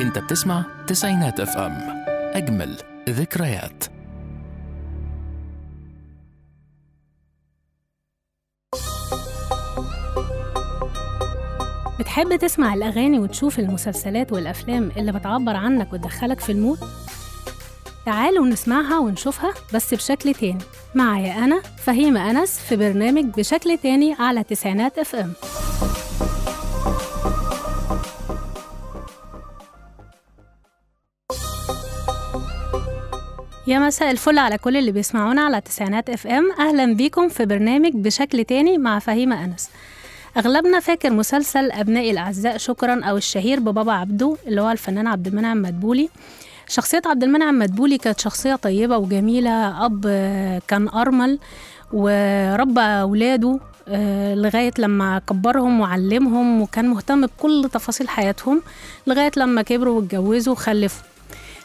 انت 0.00 0.18
بتسمع 0.18 0.64
تسعينات 0.86 1.40
FM. 1.40 2.04
أجمل 2.34 2.76
ذكريات. 3.08 3.84
بتحب 12.00 12.36
تسمع 12.36 12.74
الأغاني 12.74 13.18
وتشوف 13.18 13.58
المسلسلات 13.58 14.32
والأفلام 14.32 14.90
اللي 14.96 15.12
بتعبر 15.12 15.56
عنك 15.56 15.92
وتدخلك 15.92 16.40
في 16.40 16.52
ال 16.52 16.56
mood؟ 16.56 16.78
تعالوا 18.06 18.46
نسمعها 18.46 18.98
ونشوفها 18.98 19.54
بس 19.74 19.94
بشكل 19.94 20.34
تاني. 20.34 20.58
معايا 20.94 21.44
أنا 21.44 21.60
فهيمة 21.78 22.30
أنس 22.30 22.58
في 22.58 22.76
برنامج 22.76 23.24
بشكل 23.24 23.78
تاني 23.78 24.14
على 24.18 24.42
تسعينات 24.44 24.98
FM. 24.98 25.32
يا 33.68 33.78
مساء 33.78 34.10
الفل 34.10 34.38
على 34.38 34.58
كل 34.58 34.76
اللي 34.76 34.92
بيسمعونا 34.92 35.42
على 35.42 35.60
تسعينات 35.60 36.10
إف 36.10 36.26
إم. 36.26 36.52
أهلا 36.58 36.94
بيكم 36.94 37.28
في 37.28 37.44
برنامج 37.44 37.90
بشكل 37.94 38.44
تاني 38.44 38.78
مع 38.78 38.98
فهيمة 38.98 39.44
أنس. 39.44 39.70
أغلبنا 40.36 40.80
فاكر 40.80 41.10
مسلسل 41.10 41.70
أبنائي 41.72 42.10
الأعزاء 42.10 42.56
شكرا 42.56 43.04
أو 43.04 43.16
الشهير 43.16 43.60
ببابا 43.60 43.92
عبده 43.92 44.36
اللي 44.46 44.60
هو 44.60 44.70
الفنان 44.70 45.06
عبد 45.06 45.26
المنعم 45.26 45.62
مدبولي. 45.62 46.08
شخصية 46.68 47.02
عبد 47.06 47.22
المنعم 47.24 47.58
مدبولي 47.58 47.98
كانت 47.98 48.20
شخصية 48.20 48.54
طيبة 48.54 48.96
وجميلة. 48.96 49.84
أب 49.86 50.00
كان 50.68 50.88
أرمل 50.88 51.38
وربى 51.92 52.80
أولاده 52.80 53.60
آه، 53.88 54.34
لغاية 54.34 54.72
لما 54.78 55.18
كبرهم 55.18 55.80
وعلمهم 55.80 56.62
وكان 56.62 56.88
مهتم 56.88 57.26
بكل 57.26 57.68
تفاصيل 57.72 58.08
حياتهم 58.08 58.62
لغاية 59.06 59.30
لما 59.36 59.62
كبروا 59.62 59.96
واتجوزوا 60.00 60.52
وخلفوا 60.52 61.02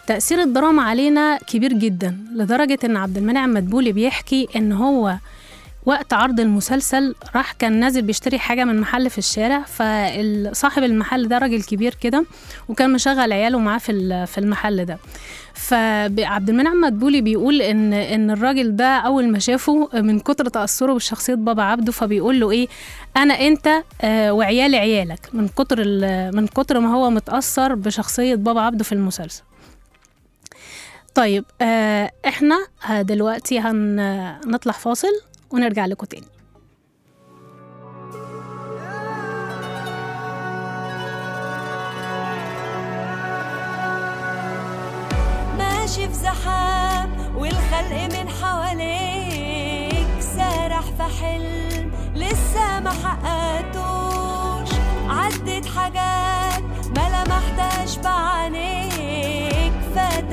تأثير 0.08 0.42
الدراما 0.42 0.84
علينا 0.84 1.38
كبير 1.38 1.74
جدا 1.74 2.18
لدرجة 2.36 2.80
إن 2.86 2.98
عبد 2.98 3.18
المنعم 3.18 3.54
مدبولي 3.54 3.92
بيحكي 3.92 4.48
إن 4.56 4.72
هو 4.72 5.16
وقت 5.86 6.14
عرض 6.14 6.40
المسلسل 6.40 7.16
راح 7.36 7.52
كان 7.52 7.80
نازل 7.80 8.02
بيشتري 8.02 8.40
حاجة 8.40 8.64
من 8.64 8.80
محل 8.80 9.10
في 9.10 9.18
الشارع 9.18 9.60
فصاحب 9.64 10.84
المحل 10.84 11.28
ده 11.28 11.38
راجل 11.38 11.64
كبير 11.64 11.94
كده 12.02 12.26
وكان 12.70 12.94
مشغل 12.94 13.34
عياله 13.34 13.60
معاه 13.60 13.78
في 13.78 14.26
في 14.28 14.38
المحل 14.38 14.86
ده. 14.86 14.98
فعبد 15.54 16.50
المنعم 16.50 16.82
مدبولي 16.82 17.22
بيقول 17.22 17.62
إن 17.62 17.94
إن 17.94 18.32
الراجل 18.32 18.76
ده 18.76 18.86
أول 18.98 19.32
ما 19.32 19.40
شافه 19.40 19.90
من 19.94 20.20
كتر 20.20 20.50
تأثره 20.50 20.94
بشخصية 20.94 21.36
بابا 21.36 21.64
عبده 21.64 21.92
فبيقول 21.92 22.40
له 22.40 22.52
إيه 22.52 22.68
أنا 23.18 23.34
أنت 23.34 23.84
آه، 24.02 24.34
وعيالي 24.34 24.78
عيالك 24.78 25.30
من 25.34 25.48
كتر 25.48 25.78
من 26.32 26.48
كتر 26.48 26.80
ما 26.80 26.94
هو 26.94 27.10
متأثر 27.10 27.76
بشخصية 27.76 28.36
بابا 28.36 28.62
عبده 28.62 28.84
في 28.84 28.92
المسلسل. 28.92 29.44
طيب 31.16 31.46
آه، 31.62 32.12
إحنا 32.28 32.68
آه، 32.90 33.02
دلوقتي 33.02 33.60
هنطلع 33.60 34.74
فاصل 34.74 35.22
ونرجع 35.52 35.86
لكم 35.86 36.06
تاني. 36.06 36.26
ماشي 45.58 46.08
في 46.08 46.14
زحام 46.14 47.36
والخلق 47.38 48.20
من 48.20 48.30
حواليك 48.30 50.08
سارح 50.22 50.82
في 50.82 51.04
حلم. 51.24 51.63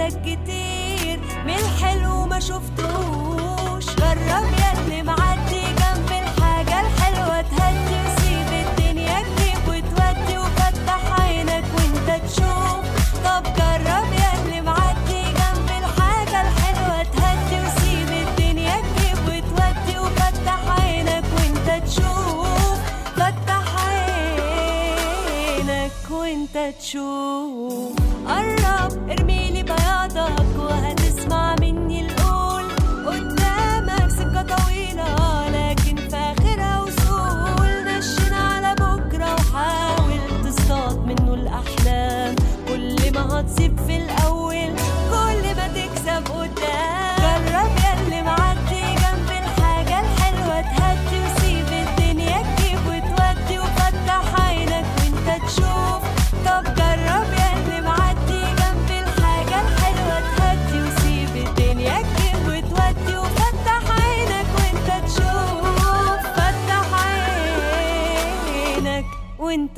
فاتك 0.01 0.21
كتير 0.23 1.21
من 1.47 1.55
الحلو 1.55 2.27
ما 2.27 2.41
شفتوش. 2.41 3.87
جرب 3.87 4.47
ياللي 4.63 5.03
معدي 5.03 5.63
جنب 5.81 6.11
الحاجة 6.23 6.81
الحلوة 6.81 7.41
تهدي 7.41 7.97
وسيب 8.05 8.51
الدنيا 8.67 9.23
تجيب 9.23 9.69
وتودي 9.69 10.39
وفتح 10.39 11.21
عينك 11.21 11.65
وانت 11.77 12.25
تشوف. 12.25 12.85
طب 13.25 13.43
جرب 13.43 14.09
ياللي 14.23 14.61
معدي 14.61 15.23
جنب 15.23 15.69
الحاجة 15.81 16.41
الحلوة 16.41 17.03
تهدي 17.03 17.57
وسيب 17.67 18.29
الدنيا 18.29 18.77
تجيب 18.81 19.19
وتودي 19.29 19.99
وفتح 19.99 20.61
عينك 20.81 21.25
وانت 21.37 21.87
تشوف. 21.87 22.79
فتح 23.17 23.67
عينك 23.87 25.93
وانت 26.11 26.75
تشوف. 26.81 27.60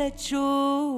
وانت 0.00 0.14
تشوف 0.16 0.91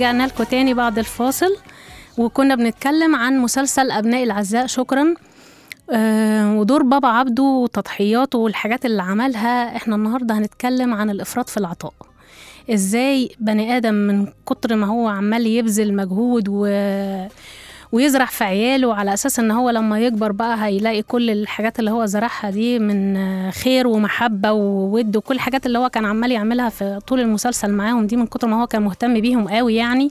ورجعنا 0.00 0.26
لكم 0.26 0.44
تاني 0.44 0.74
بعد 0.74 0.98
الفاصل 0.98 1.56
وكنا 2.18 2.54
بنتكلم 2.54 3.16
عن 3.16 3.38
مسلسل 3.38 3.90
أبناء 3.90 4.22
الأعزاء 4.22 4.66
شكرا. 4.66 5.14
آه 5.90 6.54
ودور 6.54 6.82
بابا 6.82 7.08
عبده 7.08 7.42
وتضحياته 7.42 8.38
والحاجات 8.38 8.84
اللي 8.86 9.02
عملها. 9.02 9.76
إحنا 9.76 9.96
النهاردة 9.96 10.38
هنتكلم 10.38 10.94
عن 10.94 11.10
الإفراط 11.10 11.48
في 11.48 11.56
العطاء. 11.56 11.92
إزاي 12.70 13.30
بني 13.40 13.76
آدم 13.76 13.94
من 13.94 14.26
كتر 14.46 14.76
ما 14.76 14.86
هو 14.86 15.08
عمال 15.08 15.46
يبذل 15.46 15.96
مجهود 15.96 16.44
و... 16.48 16.66
ويزرع 17.92 18.24
في 18.24 18.44
عياله 18.44 18.94
على 18.94 19.14
أساس 19.14 19.38
إن 19.38 19.50
هو 19.50 19.70
لما 19.70 20.00
يكبر 20.00 20.32
بقى 20.32 20.64
هيلاقي 20.64 21.02
كل 21.02 21.30
الحاجات 21.30 21.78
اللي 21.78 21.90
هو 21.90 22.06
زرعها 22.06 22.50
دي 22.50 22.78
من 22.78 23.16
خير 23.50 23.86
ومحبة 23.86 24.52
وود 24.52 25.16
وكل 25.16 25.34
الحاجات 25.34 25.66
اللي 25.66 25.78
هو 25.78 25.88
كان 25.88 26.04
عمال 26.04 26.30
يعملها 26.32 26.68
في 26.68 26.98
طول 27.06 27.20
المسلسل 27.20 27.70
معاهم 27.70 28.06
دي 28.06 28.16
من 28.16 28.26
كتر 28.26 28.48
ما 28.48 28.62
هو 28.62 28.66
كان 28.66 28.82
مهتم 28.82 29.20
بيهم 29.20 29.48
قوي 29.48 29.74
يعني. 29.74 30.10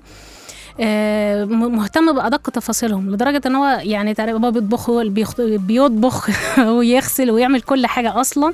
آه، 0.81 1.45
مهتم 1.45 2.13
بأدق 2.15 2.49
تفاصيلهم 2.49 3.11
لدرجة 3.11 3.41
إن 3.45 3.55
هو 3.55 3.79
يعني 3.83 4.13
تقريبا 4.13 4.47
هو 4.47 4.51
بيطبخ 4.51 4.89
هو 4.89 5.03
بيطبخ 5.39 6.29
ويغسل 6.77 7.31
ويعمل 7.31 7.61
كل 7.61 7.85
حاجة 7.85 8.21
أصلا. 8.21 8.53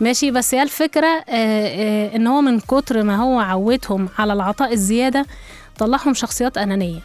ماشي 0.00 0.30
بس 0.30 0.54
هي 0.54 0.62
الفكرة 0.62 1.06
آه، 1.06 1.24
آه، 1.28 2.16
إن 2.16 2.26
هو 2.26 2.40
من 2.40 2.60
كتر 2.60 3.02
ما 3.02 3.16
هو 3.16 3.38
عودهم 3.40 4.08
على 4.18 4.32
العطاء 4.32 4.72
الزيادة 4.72 5.26
طلعهم 5.78 6.14
شخصيات 6.14 6.58
أنانية. 6.58 7.00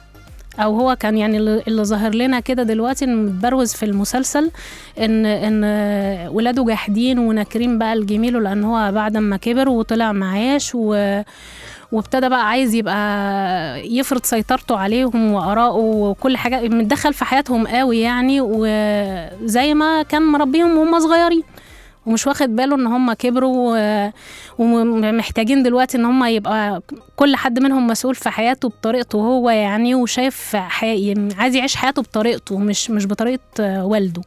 أو 0.59 0.75
هو 0.79 0.95
كان 0.95 1.17
يعني 1.17 1.37
اللي 1.37 1.83
ظاهر 1.83 2.15
لنا 2.15 2.39
كده 2.39 2.63
دلوقتي 2.63 3.05
متبروز 3.05 3.73
في 3.73 3.85
المسلسل 3.85 4.51
ان 4.99 5.25
إن 5.25 5.63
ولاده 6.29 6.65
جاحدين 6.65 7.19
وناكرين 7.19 7.77
بقى 7.77 7.93
الجميل 7.93 8.43
لأن 8.43 8.63
هو 8.63 8.91
بعد 8.91 9.17
ما 9.17 9.37
كبر 9.37 9.69
وطلع 9.69 10.11
معاش 10.11 10.71
و 10.75 11.21
وابتدى 11.91 12.29
بقى 12.29 12.47
عايز 12.49 12.73
يبقى 12.75 13.87
يفرض 13.97 14.23
سيطرته 14.25 14.77
عليهم 14.77 15.31
وآراءه 15.31 15.75
وكل 15.75 16.37
حاجة 16.37 16.61
متدخل 16.67 17.13
في 17.13 17.25
حياتهم 17.25 17.67
قوي 17.67 17.99
يعني 17.99 18.41
وزي 18.41 19.73
ما 19.73 20.03
كان 20.03 20.21
مربيهم 20.21 20.77
وهم 20.77 20.99
صغيرين. 20.99 21.43
ومش 22.05 22.27
واخد 22.27 22.55
باله 22.55 22.75
إن 22.75 22.87
هم 22.87 23.13
كبروا 23.13 23.77
ومحتاجين 24.59 25.63
دلوقتي 25.63 25.97
إن 25.97 26.05
هم 26.05 26.23
يبقى 26.25 26.81
كل 27.15 27.35
حد 27.35 27.59
منهم 27.59 27.87
مسؤول 27.87 28.15
في 28.15 28.29
حياته 28.29 28.69
بطريقته 28.69 29.17
هو 29.19 29.49
يعني 29.49 29.95
وشايف 29.95 30.55
حي... 30.55 31.13
عايز 31.37 31.55
يعيش 31.55 31.75
حياته 31.75 32.01
بطريقته 32.01 32.57
مش 32.57 32.89
مش 32.89 33.05
بطريقة 33.07 33.39
آه، 33.59 33.85
والده. 33.85 34.21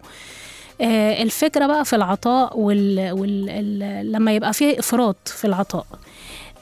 آه، 0.81 1.23
الفكرة 1.23 1.67
بقى 1.67 1.85
في 1.85 1.97
العطاء 1.97 2.59
وال... 2.59 3.11
وال... 3.13 3.47
ال... 3.51 4.13
لما 4.13 4.33
يبقى 4.33 4.53
فيه 4.53 4.79
إفراط 4.79 5.17
في 5.29 5.45
العطاء. 5.47 5.87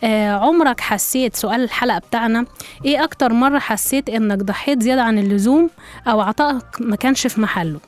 آه، 0.05 0.31
عمرك 0.31 0.81
حسيت 0.81 1.37
سؤال 1.37 1.61
الحلقة 1.65 1.99
بتاعنا 1.99 2.45
إيه 2.85 3.05
أكتر 3.05 3.33
مرة 3.33 3.59
حسيت 3.59 4.09
إنك 4.09 4.39
ضحيت 4.39 4.83
زيادة 4.83 5.03
عن 5.03 5.19
اللزوم 5.19 5.71
أو 6.07 6.21
عطائك 6.21 6.65
ما 6.81 6.97
كانش 6.97 7.27
في 7.27 7.41
محله؟ 7.41 7.79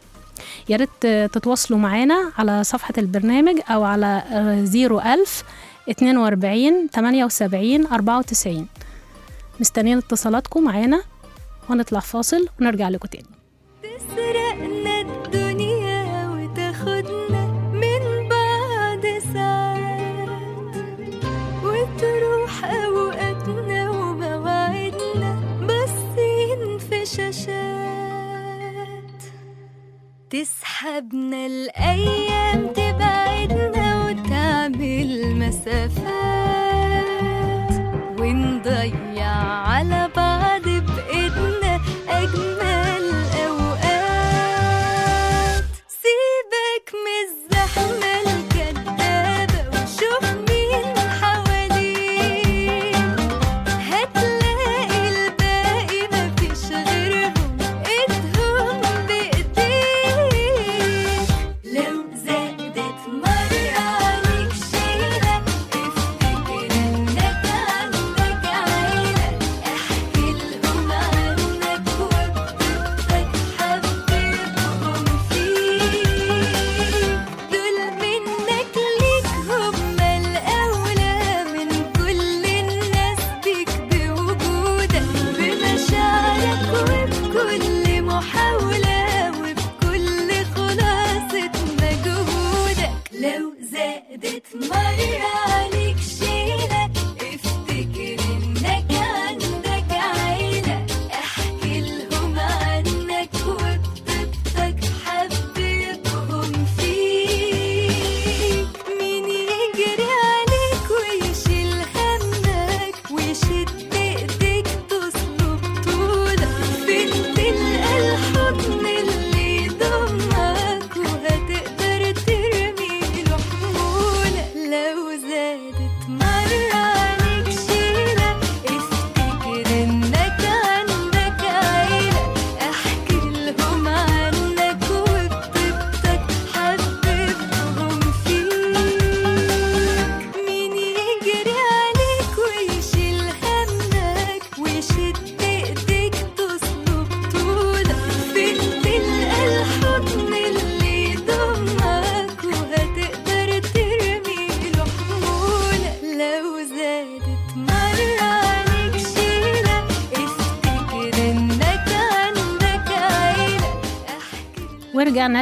يا 0.68 0.76
ريت 0.76 1.06
تتواصلوا 1.32 1.78
معانا 1.78 2.32
على 2.38 2.64
صفحة 2.64 2.94
البرنامج 2.98 3.60
أو 3.70 3.84
على 3.84 4.22
زيرو 4.64 5.00
ألف 5.00 5.44
اتنين 5.88 6.16
وأربعين 6.16 6.90
تمانية 6.92 7.24
وسبعين 7.24 7.86
أربعة 7.86 8.18
وتسعين. 8.18 8.66
مستنيين 9.60 9.98
اتصالاتكم 9.98 10.64
معانا 10.64 11.02
ونطلع 11.70 12.00
فاصل 12.00 12.48
ونرجع 12.60 12.88
لكم 12.88 13.08
تاني. 13.08 13.26
تسحبنا 30.76 31.68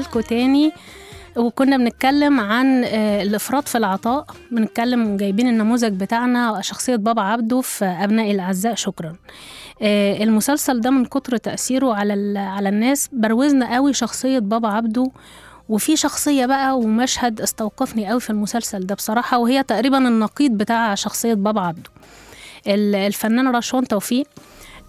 لكم 0.00 0.20
تاني. 0.20 0.72
وكنا 1.36 1.76
بنتكلم 1.76 2.40
عن 2.40 2.84
آه، 2.84 3.22
الإفراط 3.22 3.68
في 3.68 3.78
العطاء. 3.78 4.26
بنتكلم 4.50 5.16
جايبين 5.16 5.48
النموذج 5.48 5.92
بتاعنا 5.92 6.60
شخصيه 6.60 6.96
بابا 6.96 7.22
عبده 7.22 7.60
في 7.60 7.84
ابنائي 7.84 8.30
الأعزاء. 8.30 8.74
شكرا. 8.74 9.16
آه، 9.82 10.22
المسلسل 10.22 10.80
ده 10.80 10.90
من 10.90 11.04
كتر 11.04 11.36
تأثيره 11.36 11.94
على 11.94 12.38
على 12.38 12.68
الناس. 12.68 13.08
بروزنا 13.12 13.74
قوي 13.74 13.92
شخصية 13.92 14.38
بابا 14.38 14.68
عبده. 14.68 15.10
وفي 15.68 15.96
شخصية 15.96 16.46
بقى 16.46 16.78
ومشهد 16.78 17.40
استوقفني 17.40 18.08
قوي 18.08 18.20
في 18.20 18.30
المسلسل 18.30 18.86
ده 18.86 18.94
بصراحة 18.94 19.38
وهي 19.38 19.62
تقريبا 19.62 19.98
النقيض 19.98 20.50
بتاع 20.50 20.94
شخصية 20.94 21.34
بابا 21.34 21.60
عبده. 21.60 21.90
ال- 22.66 22.94
الفنان 22.94 23.56
رشوان 23.56 23.88
توفيق 23.88 24.26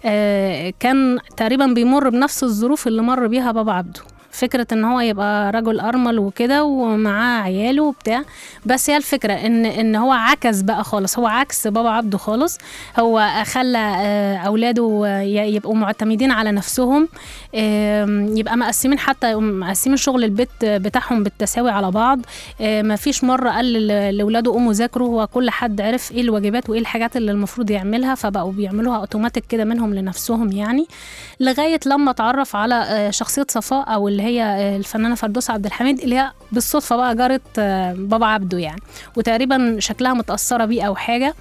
آه، 0.04 0.72
كان 0.80 1.18
تقريبا 1.36 1.66
بيمر 1.66 2.08
بنفس 2.08 2.44
الظروف 2.44 2.86
اللي 2.86 3.02
مر 3.02 3.26
بيها 3.26 3.52
بابا 3.52 3.72
عبده. 3.72 4.00
فكرة 4.36 4.66
إن 4.72 4.84
هو 4.84 5.00
يبقى 5.00 5.52
رجل 5.52 5.80
أرمل 5.80 6.18
وكده 6.18 6.64
ومعاه 6.64 7.42
عياله 7.42 7.82
وبتاع. 7.82 8.22
بس 8.66 8.90
هي 8.90 8.96
الفكرة 8.96 9.32
إن 9.32 9.66
إن 9.66 9.96
هو 9.96 10.12
عكس 10.12 10.60
بقى 10.62 10.84
خالص. 10.84 11.18
هو 11.18 11.26
عكس 11.26 11.66
بابا 11.66 11.90
عبده 11.90 12.18
خالص. 12.18 12.58
هو 12.98 13.42
خلى 13.44 13.78
آه، 13.78 14.36
أولاده 14.36 15.02
آه، 15.06 15.20
يبقوا 15.22 15.74
معتمدين 15.74 16.30
على 16.30 16.52
نفسهم 16.52 17.08
يبقى 18.38 18.56
مقسمين 18.56 18.98
حتى 18.98 19.34
مقسمين 19.34 19.96
شغل 19.96 20.24
البيت 20.24 20.48
بتاعهم 20.62 21.22
بالتساوي 21.22 21.70
على 21.70 21.90
بعض. 21.90 22.20
آه، 22.60 22.82
ما 22.82 22.96
فيش 22.96 23.24
مرة 23.24 23.50
قال 23.50 23.72
لاولاده 24.16 24.50
قوموا 24.52 24.72
ذاكروا. 24.72 25.08
هو 25.08 25.26
كل 25.26 25.50
حد 25.50 25.80
عرف 25.80 26.12
إيه 26.12 26.20
الواجبات 26.20 26.70
وإيه 26.70 26.80
الحاجات 26.80 27.16
اللي 27.16 27.32
المفروض 27.32 27.70
يعملها. 27.70 28.14
فبقوا 28.14 28.52
بيعملوها 28.52 28.96
اوتوماتيك 28.96 29.44
كده 29.48 29.64
منهم 29.64 29.94
لنفسهم 29.94 30.52
يعني. 30.52 30.86
لغاية 31.40 31.80
لما 31.86 32.10
اتعرف 32.10 32.56
على 32.56 33.08
شخصية 33.10 33.46
صفاء 33.50 33.94
أو 33.94 34.08
اللي 34.08 34.22
هي 34.26 34.42
آه، 34.42 34.76
الفنانة 34.76 35.14
فردوس 35.14 35.50
عبد 35.50 35.66
الحميد 35.66 36.00
اللي 36.00 36.16
هي 36.18 36.32
بالصدفة 36.52 36.96
بقى 36.96 37.16
جارت 37.16 37.42
آه، 37.58 37.92
بابا 37.92 38.26
عبده 38.26 38.58
يعني. 38.58 38.80
وتقريبا 39.16 39.76
شكلها 39.78 40.14
متأثرة 40.14 40.64
بيه 40.64 40.82
أو 40.82 40.94
حاجة. 40.94 41.34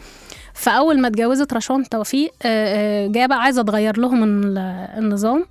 فأول 0.53 1.01
ما 1.01 1.07
اتجوزت 1.07 1.53
رشوان 1.53 1.89
توفيق 1.89 2.33
آه، 2.43 3.07
جاية 3.07 3.25
بقى 3.25 3.41
عايزة 3.41 3.61
تغير 3.63 3.99
لهم 3.99 4.23
ال- 4.23 4.57
النظام. 4.97 5.45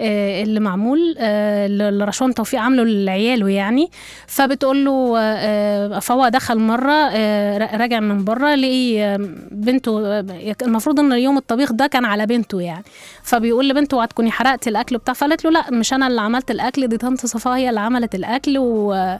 اللي 0.00 0.60
معمول 0.60 1.14
آه، 1.18 1.66
اللي 1.66 2.04
رشوان 2.04 2.34
توفيق 2.34 2.60
عامله 2.60 2.84
لعياله 2.84 3.48
يعني. 3.48 3.90
فبتقول 4.26 4.84
له 4.84 5.14
آه، 5.18 5.98
فهو 5.98 6.28
دخل 6.28 6.58
مرة 6.58 6.92
آه، 7.12 7.76
راجع 7.76 8.00
من 8.00 8.24
بره 8.24 8.54
لقي 8.54 9.02
آه، 9.04 9.16
بنته 9.50 10.06
آه، 10.18 10.56
المفروض 10.62 11.00
إن 11.00 11.12
يوم 11.12 11.36
الطبيخ 11.36 11.72
ده 11.72 11.86
كان 11.86 12.04
على 12.04 12.26
بنته 12.26 12.60
يعني. 12.60 12.84
فبيقول 13.22 13.68
لبنته 13.68 14.02
هتكوني 14.02 14.30
حرقتي 14.30 14.70
الأكل 14.70 14.98
بتاع 14.98 15.14
فقالت 15.14 15.44
له 15.44 15.50
لا 15.50 15.70
مش 15.70 15.92
أنا 15.92 16.06
اللي 16.06 16.20
عملت 16.20 16.50
الأكل 16.50 16.86
دي 16.86 16.96
طنط 16.96 17.26
صفاء 17.26 17.56
هي 17.56 17.68
اللي 17.68 17.80
عملت 17.80 18.14
الأكل 18.14 18.58
و 18.58 19.16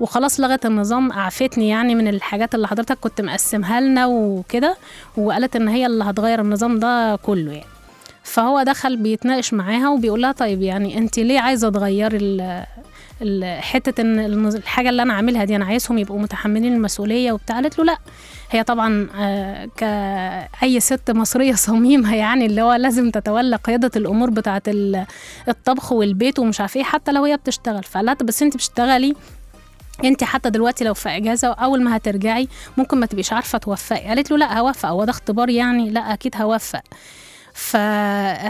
وخلاص 0.00 0.40
لغت 0.40 0.66
النظام 0.66 1.12
أعفتني 1.12 1.68
يعني 1.68 1.94
من 1.94 2.08
الحاجات 2.08 2.54
اللي 2.54 2.68
حضرتك 2.68 2.98
كنت 3.00 3.20
مقسمها 3.20 3.80
لنا 3.80 4.06
وكده 4.06 4.76
وقالت 5.16 5.56
إن 5.56 5.68
هي 5.68 5.86
اللي 5.86 6.04
هتغير 6.04 6.40
النظام 6.40 6.78
ده 6.78 7.16
كله 7.16 7.52
يعني. 7.52 7.73
فهو 8.24 8.62
دخل 8.62 8.96
بيتناقش 8.96 9.54
معاها 9.54 9.88
وبيقول 9.90 10.22
لها 10.22 10.32
طيب 10.32 10.62
يعني 10.62 10.98
انت 10.98 11.18
ليه 11.18 11.40
عايزة 11.40 11.70
تغيري 11.70 12.38
حتة 13.60 14.00
ان 14.00 14.18
الحاجة 14.46 14.88
اللي 14.88 15.02
أنا 15.02 15.12
عاملها 15.14 15.44
دي 15.44 15.56
أنا 15.56 15.64
عايزهم 15.64 15.98
يبقوا 15.98 16.18
متحملين 16.18 16.74
المسؤولية 16.74 17.32
وبتاع؟ 17.32 17.56
قالت 17.56 17.78
له 17.78 17.84
لأ 17.84 17.98
هي 18.50 18.62
طبعا 18.62 19.08
آه، 19.18 19.68
كأي 19.76 20.80
ست 20.80 21.10
مصرية 21.10 21.54
صميمة 21.54 22.14
يعني 22.16 22.46
اللي 22.46 22.62
هو 22.62 22.72
لازم 22.72 23.10
تتولى 23.10 23.56
قيادة 23.56 23.90
الأمور 23.96 24.30
بتاعة 24.30 24.62
ال- 24.68 25.06
الطبخ 25.48 25.92
والبيت 25.92 26.38
ومش 26.38 26.60
عارف 26.60 26.76
إيه 26.76 26.82
حتى 26.82 27.12
لو 27.12 27.24
هي 27.24 27.36
بتشتغل. 27.36 27.82
فقال 27.82 28.06
لها 28.06 28.14
طب 28.14 28.26
بس 28.26 28.42
أنت 28.42 28.54
بتشتغلي 28.54 29.14
أنت 30.04 30.24
حتى 30.24 30.50
دلوقتي 30.50 30.84
لو 30.84 30.94
في 30.94 31.08
إجازة 31.08 31.50
واول 31.50 31.82
ما 31.82 31.96
هترجعي 31.96 32.48
ممكن 32.76 32.98
ما 33.00 33.06
تبقيش 33.06 33.32
عارفة 33.32 33.58
توفقي. 33.58 34.00
قالت 34.08 34.30
له 34.30 34.36
لأ 34.36 34.58
هوفق. 34.58 34.88
هو 34.88 35.04
ده 35.04 35.10
اختبار 35.10 35.48
يعني؟ 35.50 35.90
لأ 35.90 36.12
أكيد 36.12 36.34
هوفق. 36.36 36.82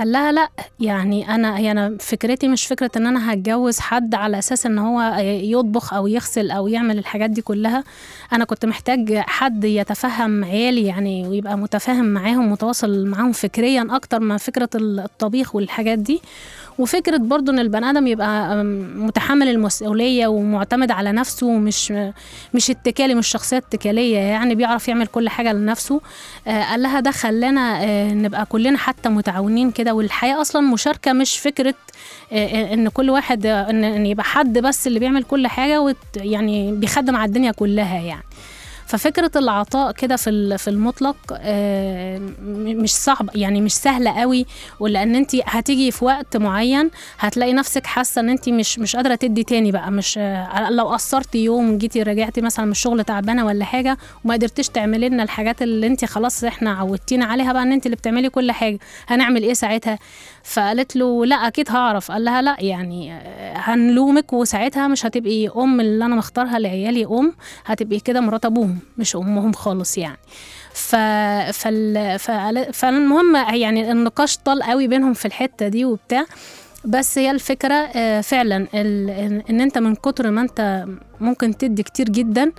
لها 0.05 0.33
لا 0.33 0.49
يعني 0.81 1.35
أنا 1.35 1.71
أنا 1.71 1.97
فكرتي 2.01 2.49
مش 2.49 2.67
فكرة 2.67 2.91
إن 2.97 3.07
أنا 3.07 3.33
هتجوز 3.33 3.79
حد 3.81 4.15
على 4.15 4.39
أساس 4.39 4.67
إن 4.67 4.79
هو 4.79 5.17
يطبخ 5.25 5.95
أو 5.95 6.07
يغسل 6.07 6.51
أو 6.51 6.69
يعمل 6.69 6.99
الحاجات 6.99 7.31
دي 7.31 7.43
كلها. 7.43 7.85
أنا 8.33 8.45
كنت 8.45 8.67
محتاج 8.67 9.19
حد 9.19 9.65
يتفهم 9.65 10.45
عيالي 10.45 10.85
يعني 10.87 11.29
ويبقى 11.29 11.59
متفاهم 11.59 12.05
معاهم 12.05 12.53
متواصل 12.53 13.07
معاهم 13.07 13.33
فكريا 13.33 13.87
أكتر 13.91 14.21
من 14.21 14.37
فكرة 14.37 14.69
الطبيخ 14.75 15.55
والحاجات 15.55 15.99
دي. 15.99 16.21
وفكرة 16.79 17.17
برضو 17.17 17.53
إن 17.53 17.59
البني 17.59 17.91
آدم 17.91 18.07
يبقى 18.07 18.65
متحمل 18.97 19.49
المسؤولية 19.49 20.27
ومعتمد 20.27 20.91
على 20.91 21.13
نفسه 21.13 21.47
ومش 21.47 21.93
مش 22.55 22.71
اتكالي 22.71 23.15
مش 23.15 23.27
شخصية 23.29 23.57
اتكالية 23.57 24.19
يعني 24.19 24.55
بيعرف 24.55 24.89
يعمل 24.89 25.07
كل 25.07 25.29
حاجة 25.29 25.53
لنفسه. 25.53 26.01
آه 26.47 26.63
قال 26.63 26.83
لها 26.83 27.01
ده 27.01 27.11
خلانا 27.11 27.85
آه 27.85 28.13
نبقى 28.15 28.47
كلنا 28.47 28.79
حتى 28.79 28.94
متعاونين 29.07 29.71
كده 29.71 29.95
والحياة 29.95 30.41
أصلا 30.41 30.63
مشاركة 30.63 31.13
مش 31.13 31.39
فكرة 31.39 31.75
آه 32.33 32.75
إن 32.75 32.89
كل 32.89 33.11
واحد 33.11 33.47
آه، 33.47 33.71
إن 33.71 34.07
يبقى 34.07 34.25
حد 34.25 34.59
بس 34.59 34.87
اللي 34.87 34.99
بيعمل 34.99 35.23
كل 35.23 35.47
حاجة 35.47 35.81
وت 35.81 35.97
يعني 36.17 36.73
بيخدم 36.73 37.17
على 37.17 37.29
الدنيا 37.29 37.53
كلها 37.53 37.99
يعني. 38.01 38.23
ففكرة 38.95 39.31
العطاء 39.37 39.93
كده 39.93 40.17
في 40.17 40.59
في 40.59 40.71
المطلق 40.71 41.17
آه، 41.33 42.19
مش 42.47 42.91
صعب 42.91 43.31
يعني 43.35 43.61
مش 43.61 43.73
سهلة 43.75 44.21
قوي 44.21 44.47
ولأن 44.81 45.15
انت 45.15 45.31
هتيجي 45.45 45.91
في 45.91 46.05
وقت 46.05 46.37
معين 46.37 46.91
هتلاقي 47.19 47.53
نفسك 47.53 47.87
حاسة 47.87 48.21
إن 48.21 48.29
انت 48.29 48.49
مش 48.49 48.79
مش 48.79 48.97
قادرة 48.97 49.15
تدي 49.15 49.45
تاني 49.45 49.73
بقى 49.73 49.91
مش 49.91 50.19
لو 50.71 50.89
قصرتي 50.89 51.45
يوم 51.45 51.79
جيتي 51.79 52.03
رجعتي 52.03 52.41
مثلا 52.41 52.65
من 52.65 52.71
الشغل 52.71 53.05
تعبانة 53.05 53.47
ولا 53.47 53.65
حاجة 53.65 53.99
وما 54.25 54.35
قدرتيش 54.35 54.69
تعملي 54.69 55.09
لنا 55.09 55.23
الحاجات 55.23 55.63
اللي 55.63 55.87
انت 55.87 56.05
خلاص 56.05 56.45
إحنا 56.45 56.73
عودتينا 56.73 57.25
عليها 57.25 57.53
بقى 57.53 57.63
إن 57.63 57.73
انت 57.73 57.87
اللي 57.87 57.97
بتعملي 57.97 58.29
كل 58.29 58.53
حاجة 58.53 58.79
هنعمل 59.07 59.43
إيه 59.43 59.55
ساعتها؟ 59.55 59.99
فقالت 60.45 60.97
له 60.97 61.27
لا 61.27 61.37
أكيد 61.37 61.71
هعرف 61.71 62.11
قال 62.11 62.25
لها 62.25 62.43
لا 62.43 62.57
يعني 62.61 63.13
آه، 63.13 63.55
هنلومك 63.57 64.33
وساعتها 64.33 64.89
مش 64.89 65.07
هتبقي 65.07 65.49
أم 65.49 65.81
اللي 65.81 66.05
أنا 66.05 66.17
مختارها 66.17 66.59
لعيالي 66.59 67.05
أم 67.07 67.33
هتبقي 67.67 68.01
كده 68.01 68.21
مرات 68.21 68.45
أبوهم 68.45 68.79
مش 68.99 69.17
أمهم 69.17 69.53
خالص 69.53 69.99
يعني 69.99 70.19
ف... 70.73 70.97
فال... 71.53 72.19
فال... 72.19 72.73
فالمهم 72.73 73.37
يعني 73.37 73.93
النقاش 73.93 74.37
طال 74.39 74.63
قوي 74.63 74.89
بينهم 74.89 75.13
في 75.15 75.25
الحتة 75.25 75.69
دي 75.69 75.85
وبتاع 75.85 76.25
بس 76.85 77.19
هي 77.19 77.31
الفكرة 77.31 77.75
آه، 77.75 78.21
فعلا 78.21 78.67
إن 79.51 79.61
أنت 79.61 79.79
من 79.79 79.95
كتر 79.95 80.31
ما 80.31 80.41
أنت 80.41 80.85
ممكن 81.21 81.57
تدي 81.57 81.83
كتير 81.83 82.09
جدا. 82.09 82.53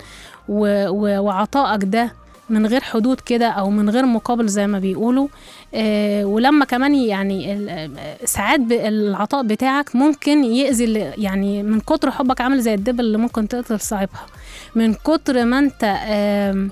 وعطائك 0.48 1.84
ده 1.84 2.12
من 2.50 2.66
غير 2.66 2.80
حدود 2.80 3.20
كده 3.20 3.48
أو 3.48 3.70
من 3.70 3.90
غير 3.90 4.06
مقابل 4.06 4.46
زي 4.48 4.66
ما 4.66 4.78
بيقولوا 4.78 5.28
آه 5.74 6.24
ولما 6.24 6.64
كمان 6.64 6.94
يعني 6.94 7.52
آه، 7.52 7.90
ساعات 8.24 8.60
العطاء 8.70 9.42
بتاعك 9.42 9.96
ممكن 9.96 10.44
يأذي 10.44 10.92
يعني 11.18 11.62
من 11.62 11.80
كتر 11.80 12.10
حبك 12.10 12.40
عامل 12.40 12.60
زي 12.60 12.74
الدب 12.74 13.00
اللي 13.00 13.18
ممكن 13.18 13.48
تقتل 13.48 13.80
صاحبها 13.80 14.26
من 14.74 14.94
كتر 14.94 15.44
ما 15.44 15.58
أنت 15.58 15.98
آم، 16.08 16.70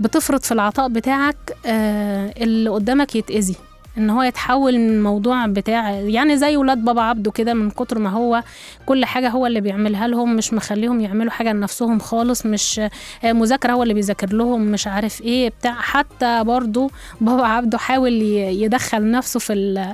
بتفرط 0.00 0.44
في 0.44 0.52
العطاء 0.52 0.88
بتاعك 0.88 1.36
آه، 1.66 2.34
اللي 2.40 2.70
قدامك 2.70 3.16
يتأذي. 3.16 3.54
إن 3.98 4.10
هو 4.10 4.22
يتحول 4.22 4.78
من 4.78 4.90
الموضوع 4.90 5.46
بتاع 5.46 5.90
يعني 5.90 6.36
زي 6.36 6.56
ولاد 6.56 6.84
بابا 6.84 7.02
عبده 7.02 7.30
كده 7.30 7.54
من 7.54 7.70
كتر 7.70 7.98
ما 7.98 8.10
هو 8.10 8.42
كل 8.86 9.04
حاجة 9.04 9.28
هو 9.28 9.46
اللي 9.46 9.60
بيعملها 9.60 10.06
لهم 10.06 10.36
مش 10.36 10.52
مخليهم 10.52 11.00
يعملوا 11.00 11.30
حاجة 11.30 11.52
لنفسهم 11.52 11.98
خالص 11.98 12.46
مش 12.46 12.80
آه، 13.24 13.32
مذاكرة 13.32 13.72
هو 13.72 13.82
اللي 13.82 13.94
بيذاكر 13.94 14.32
لهم 14.32 14.60
مش 14.60 14.86
عارف 14.86 15.20
إيه 15.22 15.48
بتاع. 15.48 15.74
حتى 15.74 16.44
برضو 16.44 16.90
بابا 17.20 17.46
عبده 17.46 17.78
حاول 17.78 18.12
يدخل 18.22 19.10
نفسه 19.10 19.40
في 19.40 19.52
ال 19.52 19.92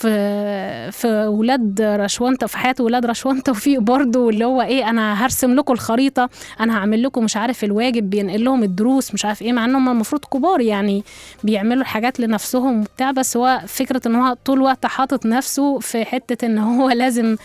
في 0.00 0.92
في 0.92 1.26
ولاد 1.26 1.80
رشوان 1.80 2.36
في 2.36 2.58
حياة 2.58 2.74
ولاد 2.80 3.06
رشوان 3.06 3.42
توفيق 3.42 3.80
برضو 3.80 4.30
اللي 4.30 4.44
هو 4.44 4.62
إيه 4.62 4.90
أنا 4.90 5.24
هرسم 5.24 5.54
لكم 5.54 5.72
الخريطة 5.72 6.28
أنا 6.60 6.76
هعمل 6.76 7.02
لكم 7.02 7.24
مش 7.24 7.36
عارف 7.36 7.64
الواجب 7.64 8.10
بينقل 8.10 8.44
لهم 8.44 8.62
الدروس 8.62 9.14
مش 9.14 9.24
عارف 9.24 9.42
إيه 9.42 9.52
مع 9.52 9.64
إنهم 9.64 9.88
المفروض 9.88 10.24
كبار 10.24 10.60
يعني 10.60 11.04
بيعملوا 11.44 11.82
الحاجات 11.82 12.20
لنفسهم 12.20 12.80
وبتاع 12.80 13.10
بس 13.10 13.36
هو 13.40 13.62
فكرة 13.66 14.00
إن 14.06 14.14
هو 14.16 14.36
طول 14.44 14.56
الوقت 14.56 14.86
حاطط 14.86 15.26
نفسه 15.26 15.78
في 15.78 16.04
حتة 16.04 16.46
إن 16.46 16.58
هو 16.58 16.90
لازم 17.00 17.36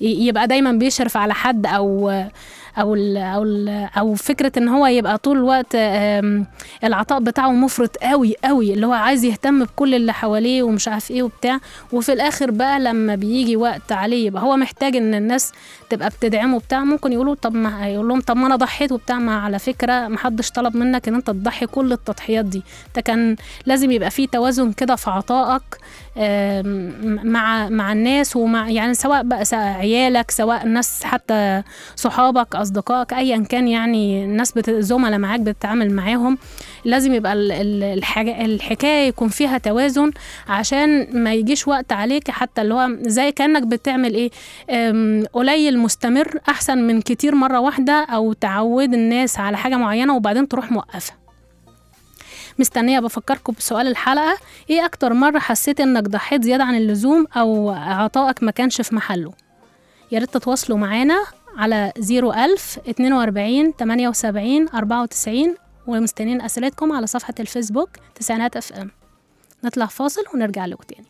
يبقى 0.00 0.46
دايما 0.46 0.72
بيشرف 0.72 1.16
على 1.16 1.34
حد 1.34 1.66
أو 1.66 2.10
أو 2.78 2.94
ال 2.94 3.16
أو 3.16 3.42
ال 3.42 3.88
أو 3.98 4.14
فكرة 4.14 4.52
إن 4.56 4.68
هو 4.68 4.86
يبقى 4.86 5.18
طول 5.18 5.36
الوقت 5.38 5.74
العطاء 6.84 7.20
بتاعه 7.20 7.50
مفرط 7.52 7.96
قوي 7.96 8.34
قوي 8.44 8.72
اللي 8.74 8.86
هو 8.86 8.92
عايز 8.92 9.24
يهتم 9.24 9.64
بكل 9.64 9.94
اللي 9.94 10.12
حواليه 10.12 10.62
ومش 10.62 10.88
عارف 10.88 11.10
إيه 11.10 11.22
وبتاع. 11.22 11.58
وفي 11.92 12.12
الآخر 12.12 12.50
بقى 12.50 12.80
لما 12.80 13.14
بيجي 13.14 13.56
وقت 13.56 13.92
عليه 13.92 14.26
يبقى 14.26 14.42
هو 14.42 14.56
محتاج 14.56 14.96
إن 14.96 15.14
الناس 15.14 15.52
تبقى 15.90 16.08
بتدعمه 16.08 16.58
بتاع 16.58 16.84
ممكن 16.84 17.12
يقولوا 17.12 17.34
طب 17.34 17.54
ما 17.54 17.88
يقول 17.88 18.08
لهم 18.08 18.20
طب 18.20 18.36
ما 18.36 18.46
أنا 18.46 18.56
ضحيت 18.56 18.92
وبتاع 18.92 19.18
ما 19.18 19.40
على 19.40 19.58
فكرة 19.58 20.08
ما 20.08 20.18
حدش 20.18 20.50
طلب 20.50 20.76
منك 20.76 21.08
إن 21.08 21.14
أنت 21.14 21.26
تضحي 21.26 21.66
كل 21.66 21.92
التضحيات 21.92 22.44
دي. 22.44 22.62
ده 22.96 23.00
كان 23.00 23.36
لازم 23.66 23.90
يبقى 23.90 24.10
فيه 24.10 24.26
توازن 24.28 24.72
كده 24.72 24.96
في 24.96 25.10
عطائك 25.10 25.62
مع 27.24 27.68
مع 27.68 27.92
الناس 27.92 28.36
ومع 28.36 28.70
يعني 28.70 28.94
سواء 28.94 29.22
بقى 29.22 29.44
عيالك 29.52 30.30
سواء 30.30 30.66
ناس 30.66 31.04
حتى 31.04 31.62
صحابك 31.96 32.54
أصدقائك 32.56 33.12
ايا 33.14 33.38
كان 33.38 33.68
يعني 33.68 34.24
الناس 34.24 34.54
زملاء 34.68 35.18
معاك 35.18 35.40
بتتعامل 35.40 35.92
معاهم 35.92 36.38
لازم 36.84 37.14
يبقى 37.14 37.32
الحكاية 38.44 39.08
يكون 39.08 39.28
فيها 39.28 39.58
توازن 39.58 40.10
عشان 40.48 41.06
ما 41.22 41.34
يجيش 41.34 41.68
وقت 41.68 41.92
عليك 41.92 42.30
حتى 42.30 42.62
اللي 42.62 42.74
هو 42.74 42.88
زي 43.00 43.32
كأنك 43.32 43.62
بتعمل 43.62 44.14
إيه؟ 44.14 44.30
قليل 45.32 45.78
مستمر 45.78 46.38
أحسن 46.48 46.78
من 46.78 47.00
كتير 47.00 47.34
مرة 47.34 47.60
واحدة 47.60 48.06
أو 48.10 48.32
تعود 48.32 48.94
الناس 48.94 49.38
على 49.38 49.56
حاجة 49.56 49.76
معينة 49.76 50.16
وبعدين 50.16 50.48
تروح 50.48 50.70
موقفة. 50.72 51.21
مستنية 52.58 53.00
بفكركم 53.00 53.52
بسؤال 53.58 53.86
الحلقة. 53.86 54.38
إيه 54.70 54.84
أكتر 54.84 55.12
مرة 55.12 55.38
حسيت 55.38 55.80
انك 55.80 56.02
ضحيت 56.02 56.42
زيادة 56.44 56.64
عن 56.64 56.74
اللزوم 56.74 57.26
أو 57.36 57.70
عطائك 57.70 58.42
ما 58.42 58.50
كانش 58.50 58.80
في 58.80 58.94
محله؟ 58.94 59.32
يا 60.12 60.18
ريت 60.18 60.34
تتواصلوا 60.34 60.78
معانا 60.78 61.24
على 61.56 61.92
01000 62.10 62.78
42 62.88 63.72
78 63.72 64.68
94 64.74 65.54
ومستنيين 65.86 66.42
أسئلتكم 66.42 66.92
على 66.92 67.06
صفحة 67.06 67.34
الفيسبوك 67.40 67.88
تسعينات 68.14 68.56
اف 68.56 68.72
ام. 68.72 68.90
نطلع 69.64 69.86
فاصل 69.86 70.22
ونرجع 70.34 70.66
لكم 70.66 70.84
تاني. 70.84 71.06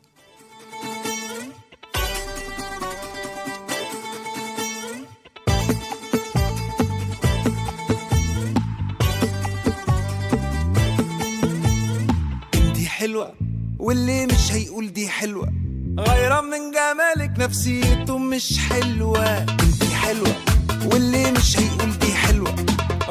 حلوة 13.12 13.32
واللي 13.78 14.26
مش 14.26 14.52
هيقول 14.52 14.92
دي 14.92 15.08
حلوة. 15.08 15.48
غيران 15.98 16.44
من 16.44 16.70
جمالك 16.70 17.32
نفسيته 17.38 18.18
مش 18.18 18.58
حلوة. 18.58 19.26
انتي 19.38 19.94
حلوة 19.94 20.34
واللي 20.92 21.32
مش 21.32 21.58
هيقول 21.58 21.98
دي 21.98 22.12
حلوة. 22.14 22.54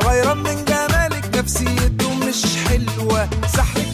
غيران 0.03 0.37
من 0.37 0.65
جمالك 0.65 1.37
نفسيته 1.37 2.13
مش 2.13 2.45
حلوة. 2.67 3.29
سحرك 3.55 3.90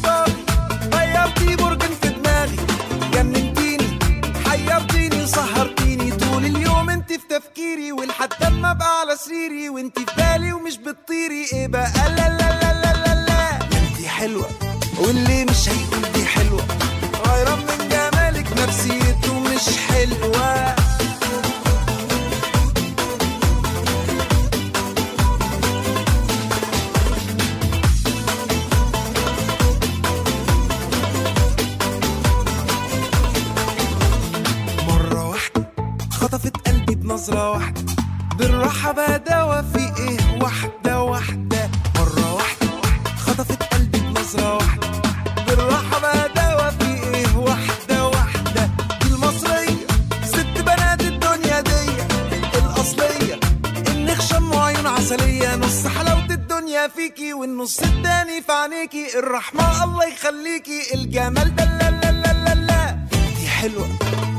والنص 57.57 57.79
التاني 57.79 58.41
في 58.41 58.51
عينيكي 58.51 59.19
الرحمة 59.19 59.83
الله 59.83 60.05
يخليكي 60.05 60.93
الجمال 60.93 61.55
ده 61.55 61.65
لا 61.65 61.91
لا 61.91 62.11
لا 62.33 62.55
لا 62.55 62.97
دي 63.39 63.47
حلوة 63.47 63.89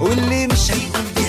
واللي 0.00 0.46
مش 0.46 0.70
هيقول 0.70 1.04
دي 1.16 1.26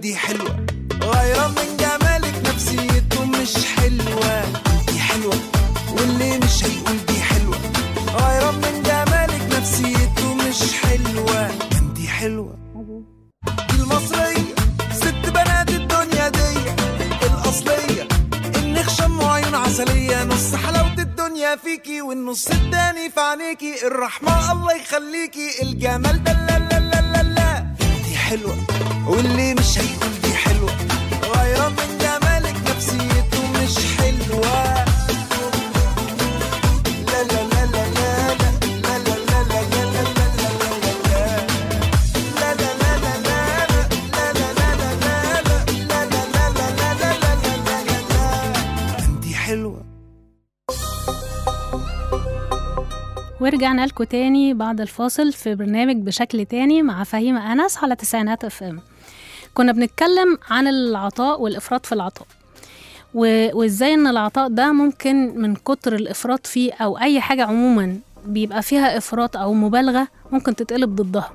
دي 0.00 0.16
حلوة. 0.16 0.66
غيرا 1.02 1.48
من 1.48 1.76
جمالك 1.80 2.34
نفسيته 2.48 3.24
مش 3.24 3.54
حلوة. 3.76 4.42
انت 4.42 4.90
حلوة. 4.98 5.34
واللي 5.92 6.38
مش 6.38 6.64
هيقول 6.64 6.98
دي 7.08 7.20
حلوة. 7.20 7.56
غيرا 8.14 8.50
من 8.50 8.82
جمالك 8.82 9.42
نفسيته 9.56 10.34
مش 10.34 10.72
حلوة. 10.82 11.46
انت 11.78 11.98
حلوة. 12.06 12.54
دي 13.70 13.76
المصرية. 13.82 14.54
ست 14.92 15.28
بنات 15.34 15.70
الدنيا 15.70 16.28
دي. 16.28 16.52
الأصلية. 17.26 18.08
النخشم 18.56 19.18
وعيون 19.18 19.54
عسلية. 19.54 20.24
نص 20.24 20.54
حلاوة 20.54 20.94
الدنيا 20.98 21.56
فيكي 21.56 22.02
والنص 22.02 22.48
التاني 22.48 23.10
في 23.10 23.20
عينيكي. 23.20 23.86
الرحمة 23.86 24.52
الله 24.52 24.72
يخليكي. 24.72 25.62
الجمال 25.62 26.24
ده 26.24 26.32
لا 26.32 26.58
لا 26.58 26.78
لا 26.80 27.00
لا 27.12 27.22
لا. 27.22 27.76
دي 28.04 28.16
حلوة. 28.16 28.67
ورجعنا 53.68 53.86
لكم 53.86 54.04
تاني 54.04 54.54
بعد 54.54 54.80
الفاصل 54.80 55.32
في 55.32 55.54
برنامج 55.54 55.96
بشكل 55.96 56.44
تاني 56.46 56.82
مع 56.82 57.04
فهيمة 57.04 57.52
أنس 57.52 57.78
على 57.78 57.96
تسعينات 57.96 58.44
إف 58.44 58.62
إم. 58.62 58.80
كنا 59.54 59.72
بنتكلم 59.72 60.38
عن 60.50 60.66
العطاء 60.68 61.40
والإفراط 61.40 61.86
في 61.86 61.92
العطاء. 61.92 62.26
و- 63.14 63.58
وإزاي 63.58 63.94
إن 63.94 64.06
العطاء 64.06 64.48
ده 64.48 64.72
ممكن 64.72 65.40
من 65.40 65.54
كتر 65.56 65.94
الإفراط 65.94 66.46
فيه 66.46 66.72
أو 66.72 66.98
أي 66.98 67.20
حاجة 67.20 67.44
عموما 67.44 67.98
بيبقى 68.26 68.62
فيها 68.62 68.96
إفراط 68.98 69.36
أو 69.36 69.54
مبالغة 69.54 70.08
ممكن 70.32 70.56
تتقلب 70.56 70.96
ضدها. 70.96 71.30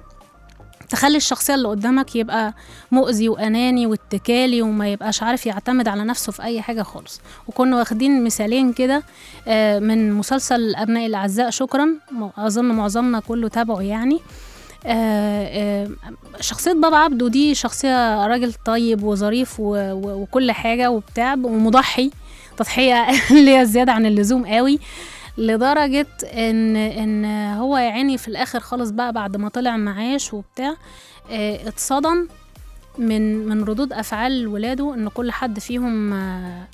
تخلي 0.89 1.17
الشخصية 1.17 1.55
اللي 1.55 1.67
قدامك 1.67 2.15
يبقى 2.15 2.53
مؤذي 2.91 3.29
وأناني 3.29 3.85
واتكالي 3.87 4.61
وما 4.61 4.91
يبقاش 4.91 5.23
عارف 5.23 5.45
يعتمد 5.45 5.87
على 5.87 6.03
نفسه 6.03 6.31
في 6.31 6.43
أي 6.43 6.61
حاجة 6.61 6.81
خالص. 6.81 7.21
وكنا 7.47 7.77
واخدين 7.77 8.23
مثالين 8.23 8.73
كده 8.73 9.03
آه، 9.47 9.79
من 9.79 10.13
مسلسل 10.13 10.75
أبناء 10.75 11.05
الأعزاء 11.05 11.49
شكرا. 11.49 11.87
أظن 12.37 12.65
معظمنا 12.65 13.19
كله 13.19 13.47
تابعه 13.47 13.81
يعني. 13.81 14.19
آه، 14.85 15.45
آه، 15.83 15.89
شخصية 16.39 16.73
بابا 16.73 16.97
عبده 16.97 17.27
دي 17.27 17.55
شخصية 17.55 18.27
راجل 18.27 18.53
طيب 18.53 19.03
وظريف 19.03 19.55
وكل 19.59 20.51
حاجة 20.51 20.91
وبتاع 20.91 21.33
ومضحي. 21.33 22.11
تضحية 22.57 23.05
اللي 23.31 23.57
هي 23.59 23.65
زيادة 23.65 23.91
عن 23.91 24.05
اللزوم 24.05 24.45
قوي. 24.45 24.79
لدرجة 25.37 26.07
إن 26.33 26.75
إن 26.75 27.25
هو 27.55 27.77
يا 27.77 27.91
عيني 27.91 28.17
في 28.17 28.27
الآخر 28.27 28.59
خالص 28.59 28.89
بقى 28.89 29.13
بعد 29.13 29.37
ما 29.37 29.49
طلع 29.49 29.77
معاش 29.77 30.33
وبتاع 30.33 30.75
آه، 31.31 31.67
اتصدم 31.67 32.27
من 32.97 33.47
من 33.47 33.63
ردود 33.63 33.93
أفعال 33.93 34.47
ولاده 34.47 34.93
إن 34.93 35.07
كل 35.09 35.31
حد 35.31 35.59
فيهم 35.59 36.13
آه، 36.13 36.67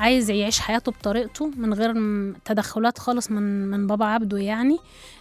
عايز 0.00 0.30
يعيش 0.30 0.60
حياته 0.60 0.92
بطريقته 0.92 1.50
من 1.56 1.74
غير 1.74 1.94
تدخلات 2.44 2.98
خالص 2.98 3.30
من 3.30 3.66
من 3.66 3.86
بابا 3.86 4.04
عبده 4.04 4.38
يعني. 4.38 4.78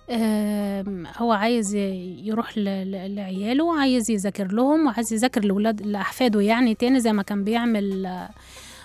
آم، 0.09 1.03
هو 1.17 1.31
عايز 1.31 1.75
يروح 1.75 2.57
لعياله 2.57 3.63
وعايز 3.63 4.11
يذاكر 4.11 4.51
لهم 4.51 4.87
وعايز 4.87 5.13
يذاكر 5.13 5.45
لولاد 5.45 5.81
لأحفاده 5.81 6.41
يعني 6.41 6.75
تاني 6.75 6.99
زي 6.99 7.13
ما 7.13 7.23
كان 7.23 7.43
بيعمل 7.43 8.05
آه، 8.05 8.29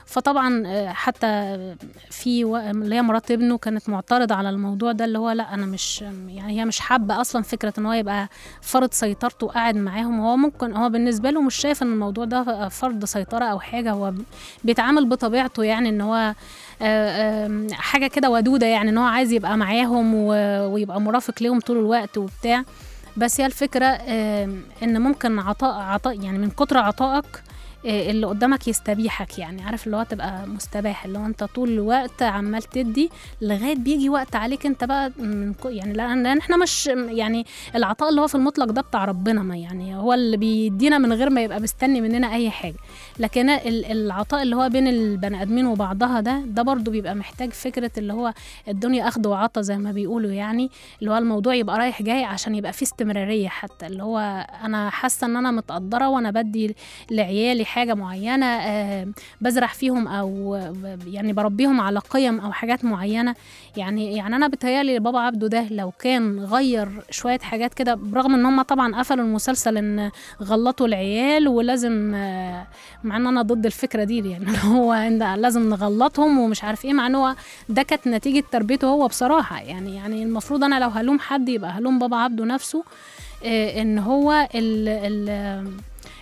فطبعا 0.08 0.62
آه، 0.66 0.88
حتى 0.92 1.26
في 2.10 2.42
اللي 2.70 2.94
هي 2.94 3.02
مرات 3.02 3.30
ابنه 3.30 3.58
كانت 3.58 3.88
معترضة 3.88 4.34
على 4.34 4.50
الموضوع 4.50 4.92
ده 4.92 5.04
اللي 5.04 5.18
هو 5.18 5.30
لأ 5.30 5.54
أنا 5.54 5.66
مش 5.66 6.02
يعني 6.02 6.60
هي 6.60 6.64
مش 6.64 6.80
حابة 6.80 7.20
أصلا 7.20 7.42
فكرة 7.42 7.72
إن 7.78 7.86
هو 7.86 7.92
يبقى 7.92 8.28
فرض 8.62 8.92
سيطرته 8.92 9.46
وقاعد 9.46 9.76
معاهم. 9.76 10.20
هو 10.20 10.36
ممكن 10.36 10.76
هو 10.76 10.88
بالنسبة 10.88 11.30
له 11.30 11.42
مش 11.42 11.54
شايف 11.54 11.82
إن 11.82 11.92
الموضوع 11.92 12.24
ده 12.24 12.68
فرض 12.68 13.04
سيطرة 13.04 13.44
أو 13.44 13.60
حاجة. 13.60 13.92
هو 13.92 14.12
بيتعامل 14.64 15.06
بطبيعته 15.08 15.62
يعني 15.64 15.88
إن 15.88 16.00
هو 16.00 16.34
آه، 16.82 17.46
آم، 17.46 17.66
حاجة 17.72 18.06
كده 18.06 18.30
ودودة 18.30 18.66
يعني 18.66 18.90
إن 18.90 18.98
هو 18.98 19.04
عايز 19.04 19.32
يبقى 19.32 19.56
معاهم 19.56 20.14
ويبقى 20.14 21.00
مرافق 21.00 21.34
ليهم 21.42 21.60
طول 21.60 21.76
الوقت 21.78 22.18
وبتاع. 22.18 22.64
بس 23.16 23.40
هي 23.40 23.46
الفكرة 23.46 23.86
آم، 23.86 24.62
إن 24.82 25.00
ممكن 25.02 25.38
عطاء 25.38 25.74
عطاء 25.80 26.20
يعني 26.22 26.38
من 26.38 26.50
كتر 26.50 26.78
عطائك 26.78 27.42
اللي 27.88 28.26
قدامك 28.26 28.68
يستبيحك 28.68 29.38
يعني 29.38 29.62
عارف 29.62 29.86
اللي 29.86 29.96
هو 29.96 30.02
تبقى 30.02 30.46
مستباح 30.46 31.04
اللي 31.04 31.18
هو 31.18 31.26
انت 31.26 31.44
طول 31.44 31.68
الوقت 31.68 32.22
عمال 32.22 32.62
تدي 32.62 33.10
لغاية 33.42 33.74
بيجي 33.76 34.08
وقت 34.08 34.36
عليك 34.36 34.66
انت 34.66 34.84
بقى 34.84 35.12
من 35.18 35.54
يعني 35.64 35.92
لأن 35.92 36.26
إحنا 36.26 36.56
مش 36.56 36.86
يعني 36.86 37.46
العطاء 37.74 38.08
اللي 38.08 38.20
هو 38.20 38.26
في 38.26 38.34
المطلق 38.34 38.64
ده 38.66 38.82
بتاع 38.82 39.04
ربنا 39.04 39.42
ما 39.42 39.56
يعني 39.56 39.96
هو 39.96 40.12
اللي 40.12 40.36
بيدينا 40.36 40.98
من 40.98 41.12
غير 41.12 41.30
ما 41.30 41.40
يبقى 41.42 41.60
مستني 41.60 42.00
مننا 42.00 42.34
أي 42.34 42.50
حاجة. 42.50 42.76
لكن 43.18 43.50
ال- 43.50 43.84
العطاء 43.84 44.42
اللي 44.42 44.56
هو 44.56 44.68
بين 44.68 44.88
البني 44.88 45.42
آدمين 45.42 45.66
وبعضها 45.66 46.20
ده 46.20 46.38
ده 46.46 46.62
برضو 46.62 46.90
بيبقى 46.90 47.14
محتاج 47.14 47.50
فكرة 47.52 47.90
اللي 47.98 48.12
هو 48.12 48.32
الدنيا 48.68 49.08
أخد 49.08 49.26
وعطا 49.26 49.60
زي 49.60 49.76
ما 49.78 49.92
بيقولوا 49.92 50.30
يعني 50.30 50.70
اللي 51.00 51.10
هو 51.10 51.16
الموضوع 51.16 51.54
يبقى 51.54 51.78
رايح 51.78 52.02
جاي 52.02 52.24
عشان 52.24 52.54
يبقى 52.54 52.72
فيه 52.72 52.86
استمرارية 52.86 53.48
حتى 53.48 53.86
اللي 53.86 54.02
هو 54.02 54.46
أنا 54.64 54.90
حاسة 54.90 55.26
إن 55.26 55.36
أنا 55.36 55.50
متقدرة 55.50 56.08
وأنا 56.08 56.30
بدي 56.30 56.76
لعيالي 57.10 57.64
حاجة 57.64 57.94
معينة 57.94 58.46
آه، 58.46 59.06
بزرع 59.40 59.66
فيهم 59.66 60.08
أو 60.08 60.54
يعني 61.06 61.32
بربيهم 61.32 61.80
على 61.80 61.98
قيم 61.98 62.40
أو 62.40 62.52
حاجات 62.52 62.84
معينة. 62.84 63.34
يعني 63.76 64.16
يعني 64.16 64.36
أنا 64.36 64.48
بتهيألي 64.48 64.98
بابا 64.98 65.18
عبده 65.20 65.46
ده 65.46 65.66
لو 65.70 65.90
كان 65.90 66.40
غير 66.40 66.88
شوية 67.10 67.38
حاجات 67.38 67.74
كده 67.74 67.94
برغم 67.94 68.34
إن 68.34 68.46
هم 68.46 68.62
طبعا 68.62 68.96
قفلوا 68.96 69.24
المسلسل 69.24 69.76
إن 69.76 70.10
غلطوا 70.42 70.86
العيال 70.86 71.48
ولازم 71.48 72.14
آه، 72.14 72.66
مع 73.08 73.16
إن 73.16 73.26
أنا 73.26 73.42
ضد 73.42 73.66
الفكرة 73.66 74.04
دي 74.04 74.30
يعني 74.30 74.46
هو 74.64 74.94
لازم 75.36 75.70
نغلطهم 75.70 76.38
ومش 76.38 76.64
عارف 76.64 76.84
إيه 76.84 76.92
مع 76.92 77.06
إن 77.06 77.14
هو 77.14 77.34
ده 77.68 77.82
كانت 77.82 78.08
نتيجة 78.08 78.44
تربيته 78.52 78.86
هو 78.88 79.08
بصراحة. 79.08 79.60
يعني 79.60 79.96
يعني 79.96 80.22
المفروض 80.22 80.64
أنا 80.64 80.80
لو 80.80 80.88
هلوم 80.88 81.18
حد 81.18 81.48
يبقى 81.48 81.70
هلوم 81.70 81.98
بابا 81.98 82.16
عبده 82.16 82.44
نفسه 82.44 82.84
آه، 83.44 83.82
إن 83.82 83.98
هو 83.98 84.48
ال 84.54 84.88
ال 84.88 85.28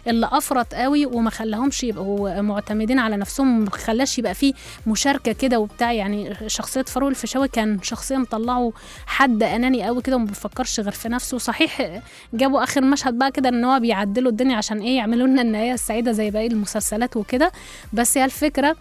اللي 0.06 0.28
أفرط 0.32 0.74
قوي 0.74 1.06
وما 1.06 1.30
خلاهمش 1.30 1.84
يبقوا 1.84 2.40
معتمدين 2.40 2.98
على 2.98 3.16
نفسهم 3.16 3.60
ما 3.64 3.70
خلاش 3.70 4.18
يبقى 4.18 4.34
فيه 4.34 4.52
مشاركة 4.86 5.32
كده 5.32 5.58
وبتاع. 5.58 5.92
يعني 5.92 6.34
شخصية 6.46 6.82
فاروق 6.82 7.08
الفيشاوي 7.08 7.48
كان 7.48 7.82
شخصية 7.82 8.16
مطلعه 8.16 8.72
حد 9.06 9.42
أناني 9.42 9.84
قوي 9.84 10.02
كده 10.02 10.16
وما 10.16 10.24
بيفكرش 10.26 10.80
غير 10.80 10.92
في 10.92 11.08
نفسه. 11.08 11.38
صحيح 11.38 12.00
جابوا 12.34 12.62
آخر 12.62 12.80
مشهد 12.80 13.18
بقى 13.18 13.30
كده 13.30 13.48
إن 13.48 13.64
هو 13.64 13.80
بيعدلوا 13.80 14.30
الدنيا 14.30 14.56
عشان 14.56 14.78
إيه؟ 14.80 14.96
يعملوا 14.96 15.26
لنا 15.26 15.42
النهاية 15.42 15.72
السعيدة 15.72 16.12
زي 16.12 16.30
باقي 16.30 16.46
المسلسلات 16.46 17.16
وكده. 17.16 17.52
بس 17.92 18.18
هي 18.18 18.24
الفكرة 18.24 18.76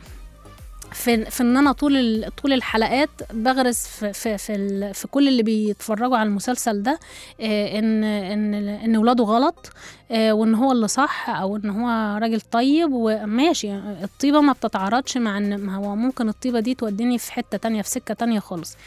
في 0.92 1.26
في 1.26 1.42
إن 1.44 1.58
أنا 1.58 1.72
طول 1.72 2.26
طول 2.42 2.54
الحلقات 2.54 3.10
بغرس 3.34 3.88
في 3.88 4.14
في 4.14 4.38
في, 4.38 4.94
في 4.94 5.08
كل 5.08 5.28
اللي 5.28 5.44
بيتفرجوا 5.44 6.18
على 6.18 6.28
المسلسل 6.28 6.84
ده 6.84 7.00
آه، 7.42 7.80
ان 7.80 8.04
إن 8.04 8.54
إن 8.54 8.98
ولاده 8.98 9.24
غلط 9.24 9.70
آه، 10.12 10.34
وإن 10.34 10.56
هو 10.56 10.72
اللي 10.72 10.88
صح 10.88 11.30
أو 11.30 11.56
إن 11.56 11.70
هو 11.70 12.18
راجل 12.18 12.42
طيب 12.42 12.90
وماشي 12.94 13.76
الطيبة 14.04 14.42
ما 14.42 14.54
بتتعارضش 14.54 15.18
مع 15.18 15.38
إن 15.38 15.70
هو 15.70 15.96
ممكن 15.96 16.30
الطيبة 16.30 16.60
دي 16.60 16.74
توديني 16.76 17.18
في 17.18 17.32
حتة 17.34 17.58
تانية 17.58 17.82
في 17.82 17.90
سكة 17.90 18.14
تانية 18.14 18.40
خالص. 18.40 18.78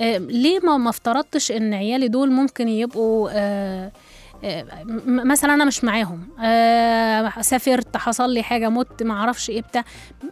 آه، 0.00 0.18
ليه 0.18 0.58
ما 0.60 0.76
ما 0.76 0.90
افترضتش 0.90 1.52
إن 1.52 1.74
عيالي 1.74 2.08
دول 2.08 2.30
ممكن 2.32 2.68
يبقوا 2.68 3.28
آه، 3.32 3.92
مثلا 5.06 5.54
أنا 5.54 5.64
مش 5.64 5.84
معاهم. 5.84 6.28
آه، 6.42 7.32
سافرت 7.40 7.96
حصل 7.96 8.30
لي 8.34 8.42
حاجة 8.42 8.68
مت 8.68 9.02
ما 9.02 9.14
أعرفش 9.14 9.50
إيه 9.50 9.62
بتاع. 9.62 9.84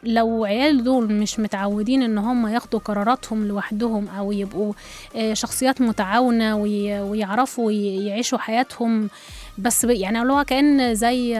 لو 0.05 0.45
عيال 0.45 0.85
دول 0.85 1.13
مش 1.13 1.41
متعودين 1.41 2.03
إن 2.03 2.19
هم 2.19 2.47
ياخدوا 2.47 2.81
قراراتهم 2.81 3.49
لوحدهم 3.49 4.09
أو 4.09 4.33
يبقوا 4.33 4.73
آه، 5.17 5.35
شخصيات 5.35 5.81
متعاونة 5.81 6.57
وي- 6.57 7.01
ويعرفوا 7.01 7.73
يعيشوا 7.73 8.39
حياتهم 8.39 9.11
بس 9.59 9.85
يعني 9.85 10.23
اللي 10.23 10.33
هو 10.33 10.45
كأن 10.45 10.95
زي 10.95 11.39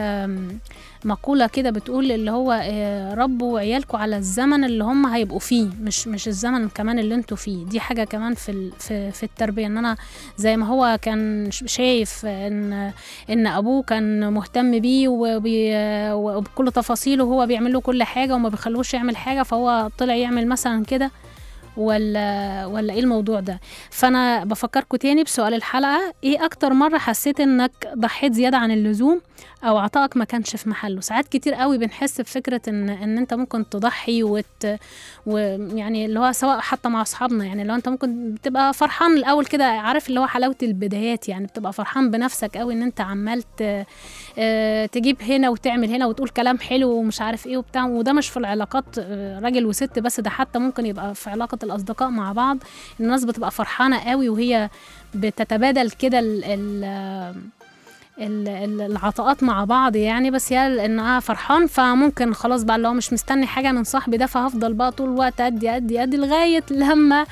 مقولة 1.05 1.47
كده 1.47 1.69
بتقول 1.69 2.11
اللي 2.11 2.31
هو 2.31 2.61
آه، 2.63 3.13
ربوا 3.13 3.59
عيالكم 3.59 3.97
على 3.97 4.17
الزمن 4.17 4.63
اللي 4.63 4.83
هم 4.83 5.05
هيبقوا 5.05 5.39
فيه 5.39 5.67
مش 5.81 6.07
مش 6.07 6.27
الزمن 6.27 6.69
كمان 6.69 6.99
اللي 6.99 7.15
أنتوا 7.15 7.37
فيه. 7.37 7.65
دي 7.65 7.79
حاجة 7.79 8.03
كمان 8.03 8.33
في 8.33 8.71
في, 8.79 9.11
في 9.11 9.23
التربية 9.23 9.65
إن 9.67 9.77
أنا 9.77 9.97
زي 10.37 10.57
ما 10.57 10.65
هو 10.65 10.97
كان 11.01 11.49
شايف 11.51 12.25
إن 12.25 12.91
إن 13.29 13.47
أبوه 13.47 13.83
كان 13.83 14.33
مهتم 14.33 14.79
بيه 14.79 15.07
وبكل 15.09 16.71
تفاصيله 16.71 17.23
وهو 17.23 17.45
بيعمل 17.45 17.73
له 17.73 17.81
كل 17.81 18.03
حاجة 18.03 18.33
وما 18.35 18.49
بيخلوش 18.49 18.93
يعمل 18.93 19.17
حاجة 19.17 19.43
فهو 19.43 19.89
طلع 19.97 20.15
يعمل 20.15 20.47
مثلا 20.47 20.85
كده. 20.85 21.11
ولا 21.77 22.65
ولا 22.65 22.93
إيه 22.93 22.99
الموضوع 22.99 23.39
ده؟ 23.39 23.59
فأنا 23.91 24.43
بفكركم 24.43 24.97
تاني 24.97 25.23
بسؤال 25.23 25.53
الحلقة 25.53 26.13
إيه 26.23 26.45
أكتر 26.45 26.73
مرة 26.73 26.97
حسيت 26.97 27.39
إنك 27.39 27.71
ضحيت 27.97 28.33
زيادة 28.33 28.57
عن 28.57 28.71
اللزوم؟ 28.71 29.21
أو 29.63 29.77
عطائك 29.77 30.17
ما 30.17 30.25
كانش 30.25 30.55
في 30.55 30.69
محله. 30.69 31.01
ساعات 31.01 31.27
كتير 31.27 31.53
قوي 31.53 31.77
بنحس 31.77 32.21
بفكرة 32.21 32.61
إن 32.67 32.89
إن 32.89 33.17
أنت 33.17 33.33
ممكن 33.33 33.69
تضحي 33.69 34.23
وت 34.23 34.67
ويعني 35.25 36.05
اللي 36.05 36.19
هو 36.19 36.31
سواء 36.31 36.59
حتى 36.59 36.89
مع 36.89 37.01
أصحابنا 37.01 37.45
يعني 37.45 37.63
لو 37.63 37.75
أنت 37.75 37.89
ممكن 37.89 38.31
بتبقى 38.33 38.73
فرحان 38.73 39.13
الأول 39.17 39.45
كده 39.45 39.65
عارف 39.65 40.09
اللي 40.09 40.19
هو 40.19 40.27
حلاوة 40.27 40.55
البدايات 40.63 41.29
يعني 41.29 41.45
بتبقى 41.47 41.73
فرحان 41.73 42.11
بنفسك 42.11 42.57
قوي 42.57 42.73
إن 42.73 42.81
أنت 42.83 43.01
عمال 43.01 43.43
آه، 44.37 44.85
تجيب 44.85 45.21
هنا 45.21 45.49
وتعمل 45.49 45.89
هنا 45.89 46.05
وتقول 46.05 46.29
كلام 46.29 46.59
حلو 46.59 46.91
ومش 46.91 47.21
عارف 47.21 47.47
إيه 47.47 47.57
وبتاع. 47.57 47.85
وده 47.85 48.13
مش 48.13 48.29
في 48.29 48.37
العلاقات 48.37 48.85
آه، 48.99 49.39
راجل 49.39 49.65
وست 49.65 49.99
بس 49.99 50.19
ده 50.19 50.29
حتى 50.29 50.59
ممكن 50.59 50.85
يبقى 50.85 51.15
في 51.15 51.29
علاقة 51.29 51.57
الأصدقاء 51.63 52.09
مع 52.09 52.31
بعض. 52.31 52.57
الناس 52.99 53.25
بتبقى 53.25 53.51
فرحانة 53.51 53.99
قوي 53.99 54.29
وهي 54.29 54.69
بتتبادل 55.15 55.91
كده 55.91 56.19
ال- 56.19 56.43
العطاءات 58.21 59.43
مع 59.43 59.63
بعض 59.63 59.95
يعني 59.95 60.31
بس 60.31 60.53
هي 60.53 60.85
انها 60.85 61.19
فرحان 61.19 61.67
فممكن 61.67 62.33
خلاص 62.33 62.63
بقى 62.63 62.75
اللي 62.75 62.87
هو 62.87 62.93
مش 62.93 63.13
مستني 63.13 63.47
حاجة 63.47 63.71
من 63.71 63.83
صاحبي 63.83 64.17
ده 64.17 64.25
فهفضل 64.25 64.73
بقى 64.73 64.91
طول 64.91 65.09
الوقت 65.09 65.41
أدي 65.41 65.69
أدي 65.75 66.03
أدي 66.03 66.17
لغاية 66.17 66.63
لما 66.71 67.25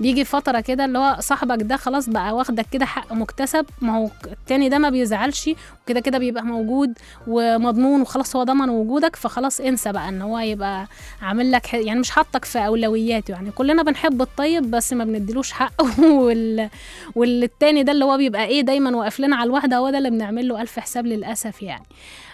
بيجي 0.00 0.24
فترة 0.24 0.60
كده 0.60 0.84
اللي 0.84 0.98
هو 0.98 1.16
صاحبك 1.20 1.62
ده 1.62 1.76
خلاص 1.76 2.08
بقى 2.08 2.32
واخدك 2.36 2.66
كده 2.72 2.86
حق 2.86 3.12
مكتسب 3.12 3.66
ما 3.80 3.96
هو 3.96 4.10
التاني 4.26 4.68
ده 4.68 4.78
ما 4.78 4.90
بيزعلش 4.90 5.50
وكده 5.84 6.00
كده 6.00 6.18
بيبقى 6.18 6.44
موجود 6.44 6.98
ومضمون 7.26 8.00
وخلاص 8.00 8.36
هو 8.36 8.42
ضمن 8.42 8.68
وجودك 8.70 9.16
فخلاص 9.16 9.60
انسى 9.60 9.92
بقى 9.92 10.08
ان 10.08 10.22
هو 10.22 10.38
يبقى 10.38 10.86
عامل 11.22 11.52
لك 11.52 11.74
يعني 11.74 12.00
مش 12.00 12.10
حاطك 12.10 12.44
في 12.44 12.58
أولوياته. 12.58 13.32
يعني 13.32 13.50
كلنا 13.50 13.82
بنحب 13.82 14.22
الطيب 14.22 14.70
بس 14.70 14.92
ما 14.92 15.04
بنديلوش 15.04 15.52
حقه 15.52 16.04
وال... 16.20 16.70
والتاني 17.14 17.82
ده 17.82 17.92
اللي 17.92 18.04
هو 18.04 18.16
بيبقى 18.16 18.44
إيه 18.44 18.60
دايما 18.60 18.96
واقف 18.96 19.20
لنا 19.20 19.36
على 19.36 19.46
الواحده 19.46 19.76
هو 19.76 19.90
ده 19.90 19.98
اللي 19.98 20.10
بنعمل 20.10 20.48
له 20.48 20.62
ألف 20.62 20.78
حساب 20.78 21.06
للأسف 21.06 21.62
يعني. 21.62 21.84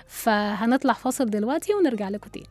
فهنطلع 0.08 0.92
فاصل 0.92 1.26
دلوقتي 1.30 1.74
ونرجع 1.74 2.08
لكم 2.08 2.30
تاني. 2.30 2.46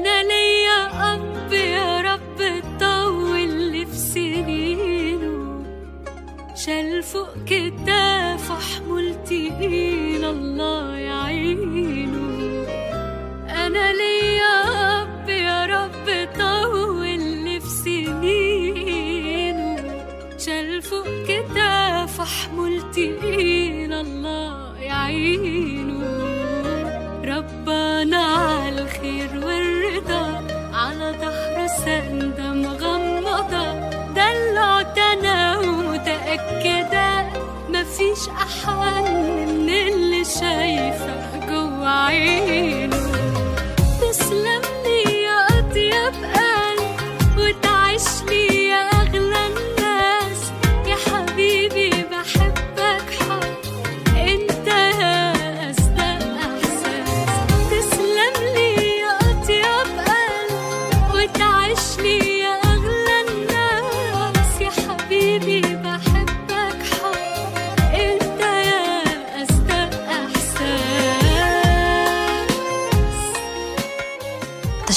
أنا 0.00 0.22
ليا 0.22 0.80
أب 1.12 1.52
يا 1.52 2.00
رب 2.00 2.40
طول 2.80 3.50
لي 3.72 3.86
في 3.86 3.96
سنينه. 3.96 5.64
شال 6.56 7.02
فوق 7.02 7.34
كتافه 7.46 8.54
حمول 8.54 9.14
تقيل 9.24 10.24
الله 10.24 10.96
يعينه. 10.96 12.64
أنا 13.48 13.92
ليا 13.92 14.56
أب 15.02 15.28
يا 15.28 15.66
رب 15.66 16.28
طول 16.38 17.20
لي 17.44 17.60
في 17.60 17.68
سنينه. 17.84 19.76
شال 20.38 20.82
فوق 20.82 21.08
كتافه 21.28 22.24
حمول 22.24 22.80
تقيل 22.92 23.92
الله 23.92 24.78
يعينه. 24.78 26.00
ربنا 27.24 28.18
على 28.18 28.82
الخير 28.82 29.30
والرضا 29.34 29.69
ومتأكدة 36.60 37.26
مفيش 37.68 38.28
أحن 38.28 39.02
من 39.48 39.68
اللي 39.68 40.24
شايفة 40.24 41.46
جوا 41.48 41.88
عينه. 41.88 43.09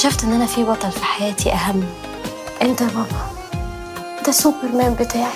اكتشفت 0.04 0.24
إن 0.24 0.32
أنا 0.32 0.46
في 0.46 0.64
بطل 0.64 0.92
في 0.92 1.04
حياتي 1.04 1.52
أهم. 1.52 1.84
أنت 2.62 2.80
يا 2.80 2.86
بابا. 2.86 3.26
ده 4.26 4.32
سوبرمان 4.32 4.94
بتاعي. 4.94 5.32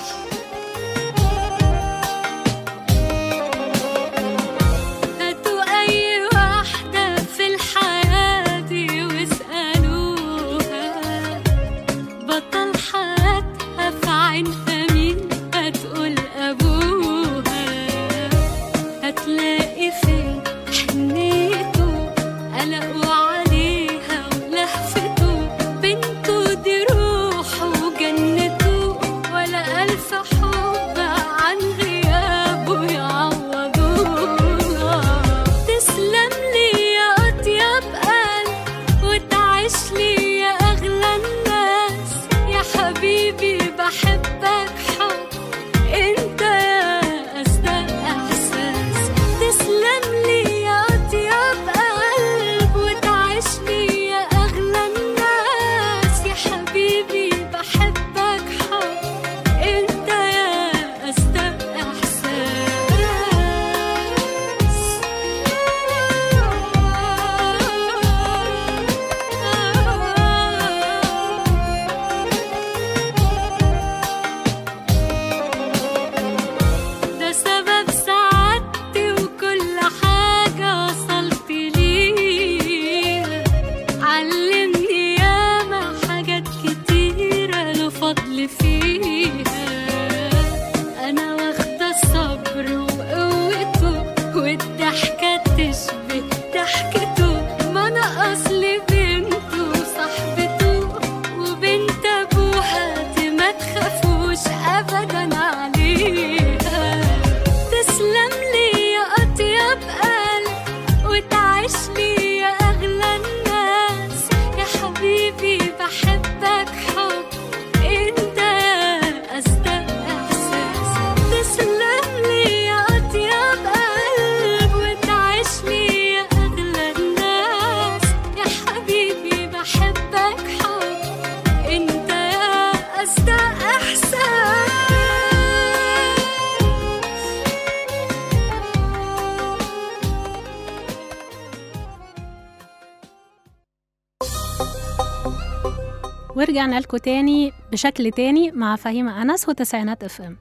لكم 146.88 146.96
تاني 146.98 147.52
بشكل 147.72 148.10
تاني 148.10 148.50
مع 148.50 148.76
فهيمة 148.76 149.22
أنس 149.22 149.48
وتسعينات 149.48 150.04
اف 150.04 150.20
ام 150.22 150.36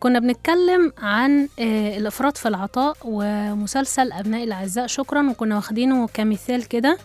كنا 0.00 0.18
بنتكلم 0.18 0.92
عن 0.98 1.48
آه، 1.58 1.96
الإفراط 1.98 2.36
في 2.36 2.48
العطاء 2.48 2.96
ومسلسل 3.04 4.12
أبناء 4.12 4.44
الأعزاء. 4.44 4.86
شكرا. 4.86 5.30
وكنا 5.30 5.56
واخدينه 5.56 6.06
كمثال 6.14 6.68
كده 6.68 6.98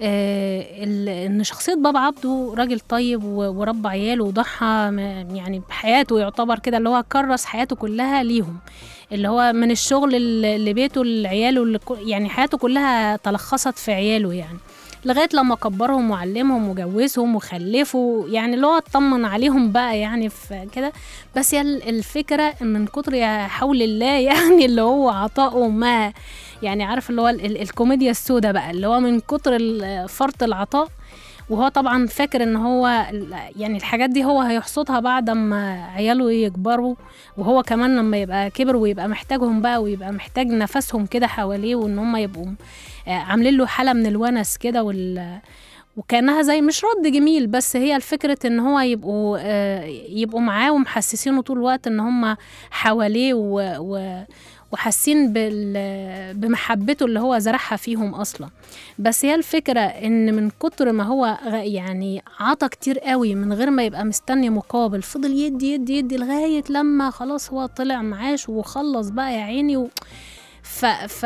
آه، 0.00 0.84
إن 1.26 1.44
شخصية 1.44 1.74
بابا 1.74 1.98
عبده 1.98 2.54
راجل 2.58 2.80
طيب 2.80 3.24
و- 3.24 3.60
وربى 3.60 3.88
عياله 3.88 4.24
وضحى 4.24 4.90
يعني 5.34 5.62
بحياته 5.68 6.18
يعتبر 6.20 6.58
كده 6.58 6.76
اللي 6.76 6.88
هو 6.88 7.04
كرس 7.12 7.44
حياته 7.44 7.76
كلها 7.76 8.22
ليهم. 8.22 8.58
اللي 9.12 9.28
هو 9.28 9.52
من 9.52 9.70
الشغل 9.70 10.10
لبيته 10.64 11.04
لعياله 11.04 11.80
يعني 11.90 12.28
حياته 12.28 12.58
كلها 12.58 13.16
تلخصت 13.16 13.78
في 13.78 13.92
عياله 13.92 14.32
يعني. 14.34 14.58
لغاية 15.04 15.28
لما 15.34 15.54
كبرهم 15.54 16.10
وعلمهم 16.10 16.68
وجوزهم 16.68 17.36
وخلفوا 17.36 18.28
يعني 18.28 18.54
اللي 18.54 18.66
هو 18.66 18.76
اطمن 18.76 19.24
عليهم 19.24 19.72
بقى 19.72 19.98
يعني 19.98 20.28
في 20.28 20.66
كده. 20.74 20.92
بس 21.36 21.54
هي 21.54 21.60
ال- 21.60 21.88
الفكرة 21.88 22.54
إن 22.62 22.66
من 22.72 22.86
كتر 22.86 23.14
يا 23.14 23.46
حول 23.46 23.82
الله 23.82 24.06
يعني 24.30 24.64
اللي 24.64 24.82
هو 24.82 25.08
عطائه 25.08 25.68
ما 25.68 26.12
يعني 26.62 26.84
عارف 26.84 27.10
اللي 27.10 27.22
هو 27.22 27.28
ال- 27.28 27.44
ال- 27.46 27.60
الكوميديا 27.62 28.10
السوداء 28.10 28.52
بقى 28.52 28.70
اللي 28.70 28.86
هو 28.86 29.00
من 29.00 29.20
كتر 29.20 29.58
فرط 30.08 30.42
العطاء 30.42 30.88
وهو 31.50 31.68
طبعا 31.68 32.06
فاكر 32.06 32.42
إن 32.42 32.56
هو 32.56 32.86
يعني 33.56 33.76
الحاجات 33.78 34.10
دي 34.10 34.24
هو 34.24 34.40
هيحصدها 34.40 35.00
بعد 35.00 35.30
ما 35.30 35.84
عياله 35.84 36.32
يكبروا 36.32 36.94
وهو 37.36 37.62
كمان 37.62 37.96
لما 37.96 38.16
يبقى 38.16 38.50
كبر 38.50 38.76
ويبقى 38.76 39.08
محتاجهم 39.08 39.62
بقى 39.62 39.82
ويبقى 39.82 40.12
محتاج 40.12 40.46
نفسهم 40.46 41.06
كده 41.06 41.26
حواليه 41.26 41.74
وإن 41.76 41.98
هم 41.98 42.16
يبقوا 42.16 42.46
آه، 43.08 43.10
عاملين 43.10 43.56
له 43.56 43.66
حالة 43.66 43.92
من 43.92 44.06
الونس 44.06 44.56
كده 44.56 44.82
وكأنها 45.96 46.42
زي 46.42 46.60
مش 46.60 46.84
رد 46.84 47.12
جميل 47.12 47.46
بس 47.46 47.76
هي 47.76 47.96
الفكرة 47.96 48.38
إن 48.44 48.60
هو 48.60 48.80
يبقوا 48.80 49.38
آه، 49.40 49.84
يبقوا 50.08 50.40
معاه 50.40 50.72
ومحسسينه 50.72 51.42
طول 51.42 51.56
الوقت 51.56 51.86
إن 51.86 52.00
هم 52.00 52.36
حواليه 52.70 53.34
و, 53.34 54.24
وحاسين 54.72 55.32
بمحبته 56.32 57.06
اللي 57.06 57.20
هو 57.20 57.38
زرعها 57.38 57.76
فيهم 57.76 58.14
أصلا. 58.14 58.48
بس 58.98 59.24
هي 59.24 59.34
الفكرة 59.34 59.80
إن 59.80 60.34
من 60.34 60.50
كتر 60.50 60.92
ما 60.92 61.04
هو 61.04 61.38
يعني 61.52 62.22
عطى 62.40 62.68
كتير 62.68 62.98
قوي 62.98 63.34
من 63.34 63.52
غير 63.52 63.70
ما 63.70 63.84
يبقى 63.84 64.04
مستني 64.04 64.50
مقابل 64.50 65.02
فضل 65.02 65.32
يدي 65.32 65.72
يدي 65.74 65.96
يدي 65.98 66.16
لغاية 66.16 66.64
لما 66.70 67.10
خلاص 67.10 67.50
هو 67.52 67.66
طلع 67.66 68.02
معاش 68.02 68.48
وخلص 68.48 69.08
بقى 69.08 69.34
يا 69.34 69.40
عيني 69.42 69.76
و... 69.76 69.88
ف 70.64 70.84
ف 70.86 71.24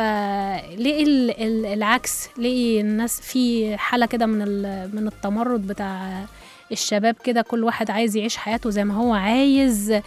لقي 0.78 1.02
ال- 1.02 1.30
ال- 1.42 1.66
العكس 1.66 2.28
لقي 2.38 2.80
الناس 2.80 3.20
في 3.20 3.76
حالة 3.76 4.06
كده 4.06 4.26
من 4.26 4.42
ال... 4.42 4.90
من 4.96 5.06
التمرد 5.06 5.66
بتاع 5.66 6.24
الشباب 6.72 7.16
كده 7.24 7.42
كل 7.42 7.64
واحد 7.64 7.90
عايز 7.90 8.16
يعيش 8.16 8.36
حياته 8.36 8.70
زي 8.70 8.84
ما 8.84 8.94
هو 8.94 9.14
عايز 9.14 10.00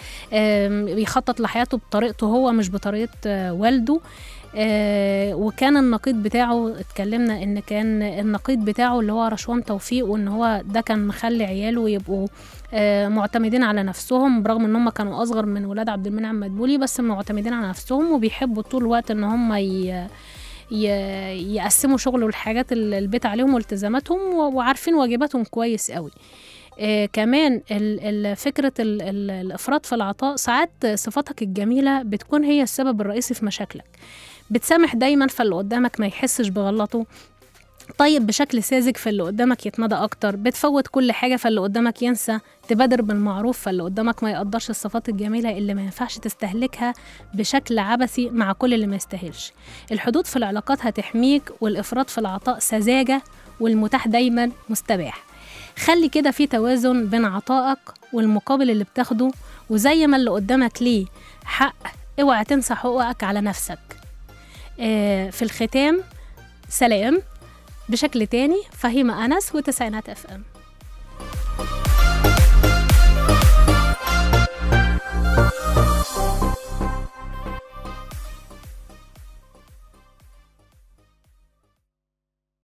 بيخطط 0.86 1.39
لحياته 1.39 1.78
بطريقته 1.78 2.28
هو 2.28 2.52
مش 2.52 2.70
بطريقة 2.72 3.12
آه، 3.26 3.54
والده. 3.54 4.00
آه، 4.56 5.34
وكان 5.36 5.78
النقيض 5.78 6.16
بتاعه 6.16 6.80
اتكلمنا 6.80 7.44
إن 7.44 7.60
كان 7.60 8.02
النقيض 8.02 8.60
بتاعه 8.60 9.00
اللي 9.00 9.12
هو 9.14 9.28
رشوان 9.28 9.64
توفيق 9.66 10.06
وإن 10.06 10.28
هو 10.28 10.62
ده 10.66 10.82
كان 10.82 11.08
مخلي 11.08 11.44
عياله 11.44 11.90
يبقوا 11.90 12.28
آه، 12.74 13.08
معتمدين 13.08 13.64
على 13.64 13.84
نفسهم 13.84 14.44
برغم 14.44 14.66
إن 14.66 14.76
هم 14.76 14.90
كانوا 14.90 15.24
أصغر 15.24 15.46
من 15.46 15.66
ولاد 15.66 15.90
عبد 15.90 16.08
المنعم 16.08 16.40
مدبولي 16.40 16.78
بس 16.78 17.00
معتمدين 17.00 17.54
على 17.54 17.68
نفسهم 17.70 18.12
وبيحبوا 18.12 18.62
طول 18.64 18.82
الوقت 18.82 19.12
إن 19.12 19.24
هم 19.24 19.54
يقسموا 20.72 21.98
شغل 21.98 22.24
والحاجات 22.24 22.72
البيت 22.72 23.26
عليهم 23.26 23.54
والتزاماتهم 23.54 24.20
وعارفين 24.34 24.94
واجباتهم 24.96 25.44
كويس 25.44 25.92
قوي. 25.92 26.12
آه 26.80 27.06
كمان 27.06 27.60
فكرة 28.36 28.74
ال- 28.80 29.02
ال- 29.02 29.32
الإفراط 29.32 29.86
في 29.86 29.96
العطاء 29.96 30.36
ساعات 30.36 30.70
صفاتك 30.94 31.42
الجميلة 31.42 32.04
بتكون 32.04 32.44
هي 32.44 32.64
السبب 32.64 33.02
الرئيسي 33.02 33.34
في 33.34 33.46
مشاكلك. 33.46 33.86
بتسامح 34.52 34.96
دايما 34.96 35.28
فاللي 35.28 35.56
قدامك 35.56 36.00
ما 36.00 36.08
يحسش 36.08 36.48
بغلطه. 36.48 37.06
طيب 37.98 38.28
بشكل 38.28 38.64
ساذج 38.64 38.98
فاللي 38.98 39.24
قدامك 39.24 39.66
يتمدى 39.66 39.96
أكتر. 39.96 40.36
بتفوت 40.36 40.88
كل 40.88 41.12
حاجة 41.12 41.36
فاللي 41.36 41.62
قدامك 41.62 42.02
ينسى. 42.02 42.40
تبادر 42.68 43.02
بالمعروف 43.02 43.58
فاللي 43.58 43.84
قدامك 43.84 44.24
ما 44.24 44.32
يقدرش 44.32 44.70
الصفات 44.70 45.10
الجميلة 45.10 45.58
اللي 45.58 45.74
ما 45.74 45.82
ينفعش 45.82 46.18
تستهلكها 46.18 46.94
بشكل 47.34 47.80
عبثي 47.80 48.30
مع 48.30 48.54
كل 48.54 48.74
اللي 48.74 48.88
ما 48.88 48.96
يستاهلش. 48.96 49.52
الحدود 49.92 50.28
في 50.28 50.36
العلاقات 50.36 50.86
هتحميك 50.86 51.52
والإفراط 51.62 52.10
في 52.10 52.18
العطاء 52.18 52.60
سذاجة 52.60 53.22
والمتاح 53.60 54.08
دايما 54.08 54.52
مستباح. 54.70 55.24
خلي 55.78 56.10
كده 56.10 56.32
في 56.32 56.48
توازن 56.48 57.08
بين 57.08 57.26
عطائك 57.26 57.80
والمقابل 58.14 58.72
اللي 58.72 58.84
بتاخده 58.84 59.32
وزي 59.70 60.08
ما 60.08 60.18
اللي 60.18 60.32
قدامك 60.32 60.82
ليه 60.82 61.06
حق 61.44 61.76
اوعى 62.22 62.44
تنسى 62.44 62.76
حقوقك 62.76 63.24
على 63.24 63.42
نفسك. 63.42 63.80
آه، 64.82 65.30
في 65.30 65.41
الختام 65.41 66.02
سلام. 66.70 67.22
بشكل 67.89 68.28
تاني 68.28 68.63
فهيمة 68.72 69.26
أنس 69.26 69.56
وتسعينات 69.56 70.10
اف 70.10 70.26
ام 70.28 70.44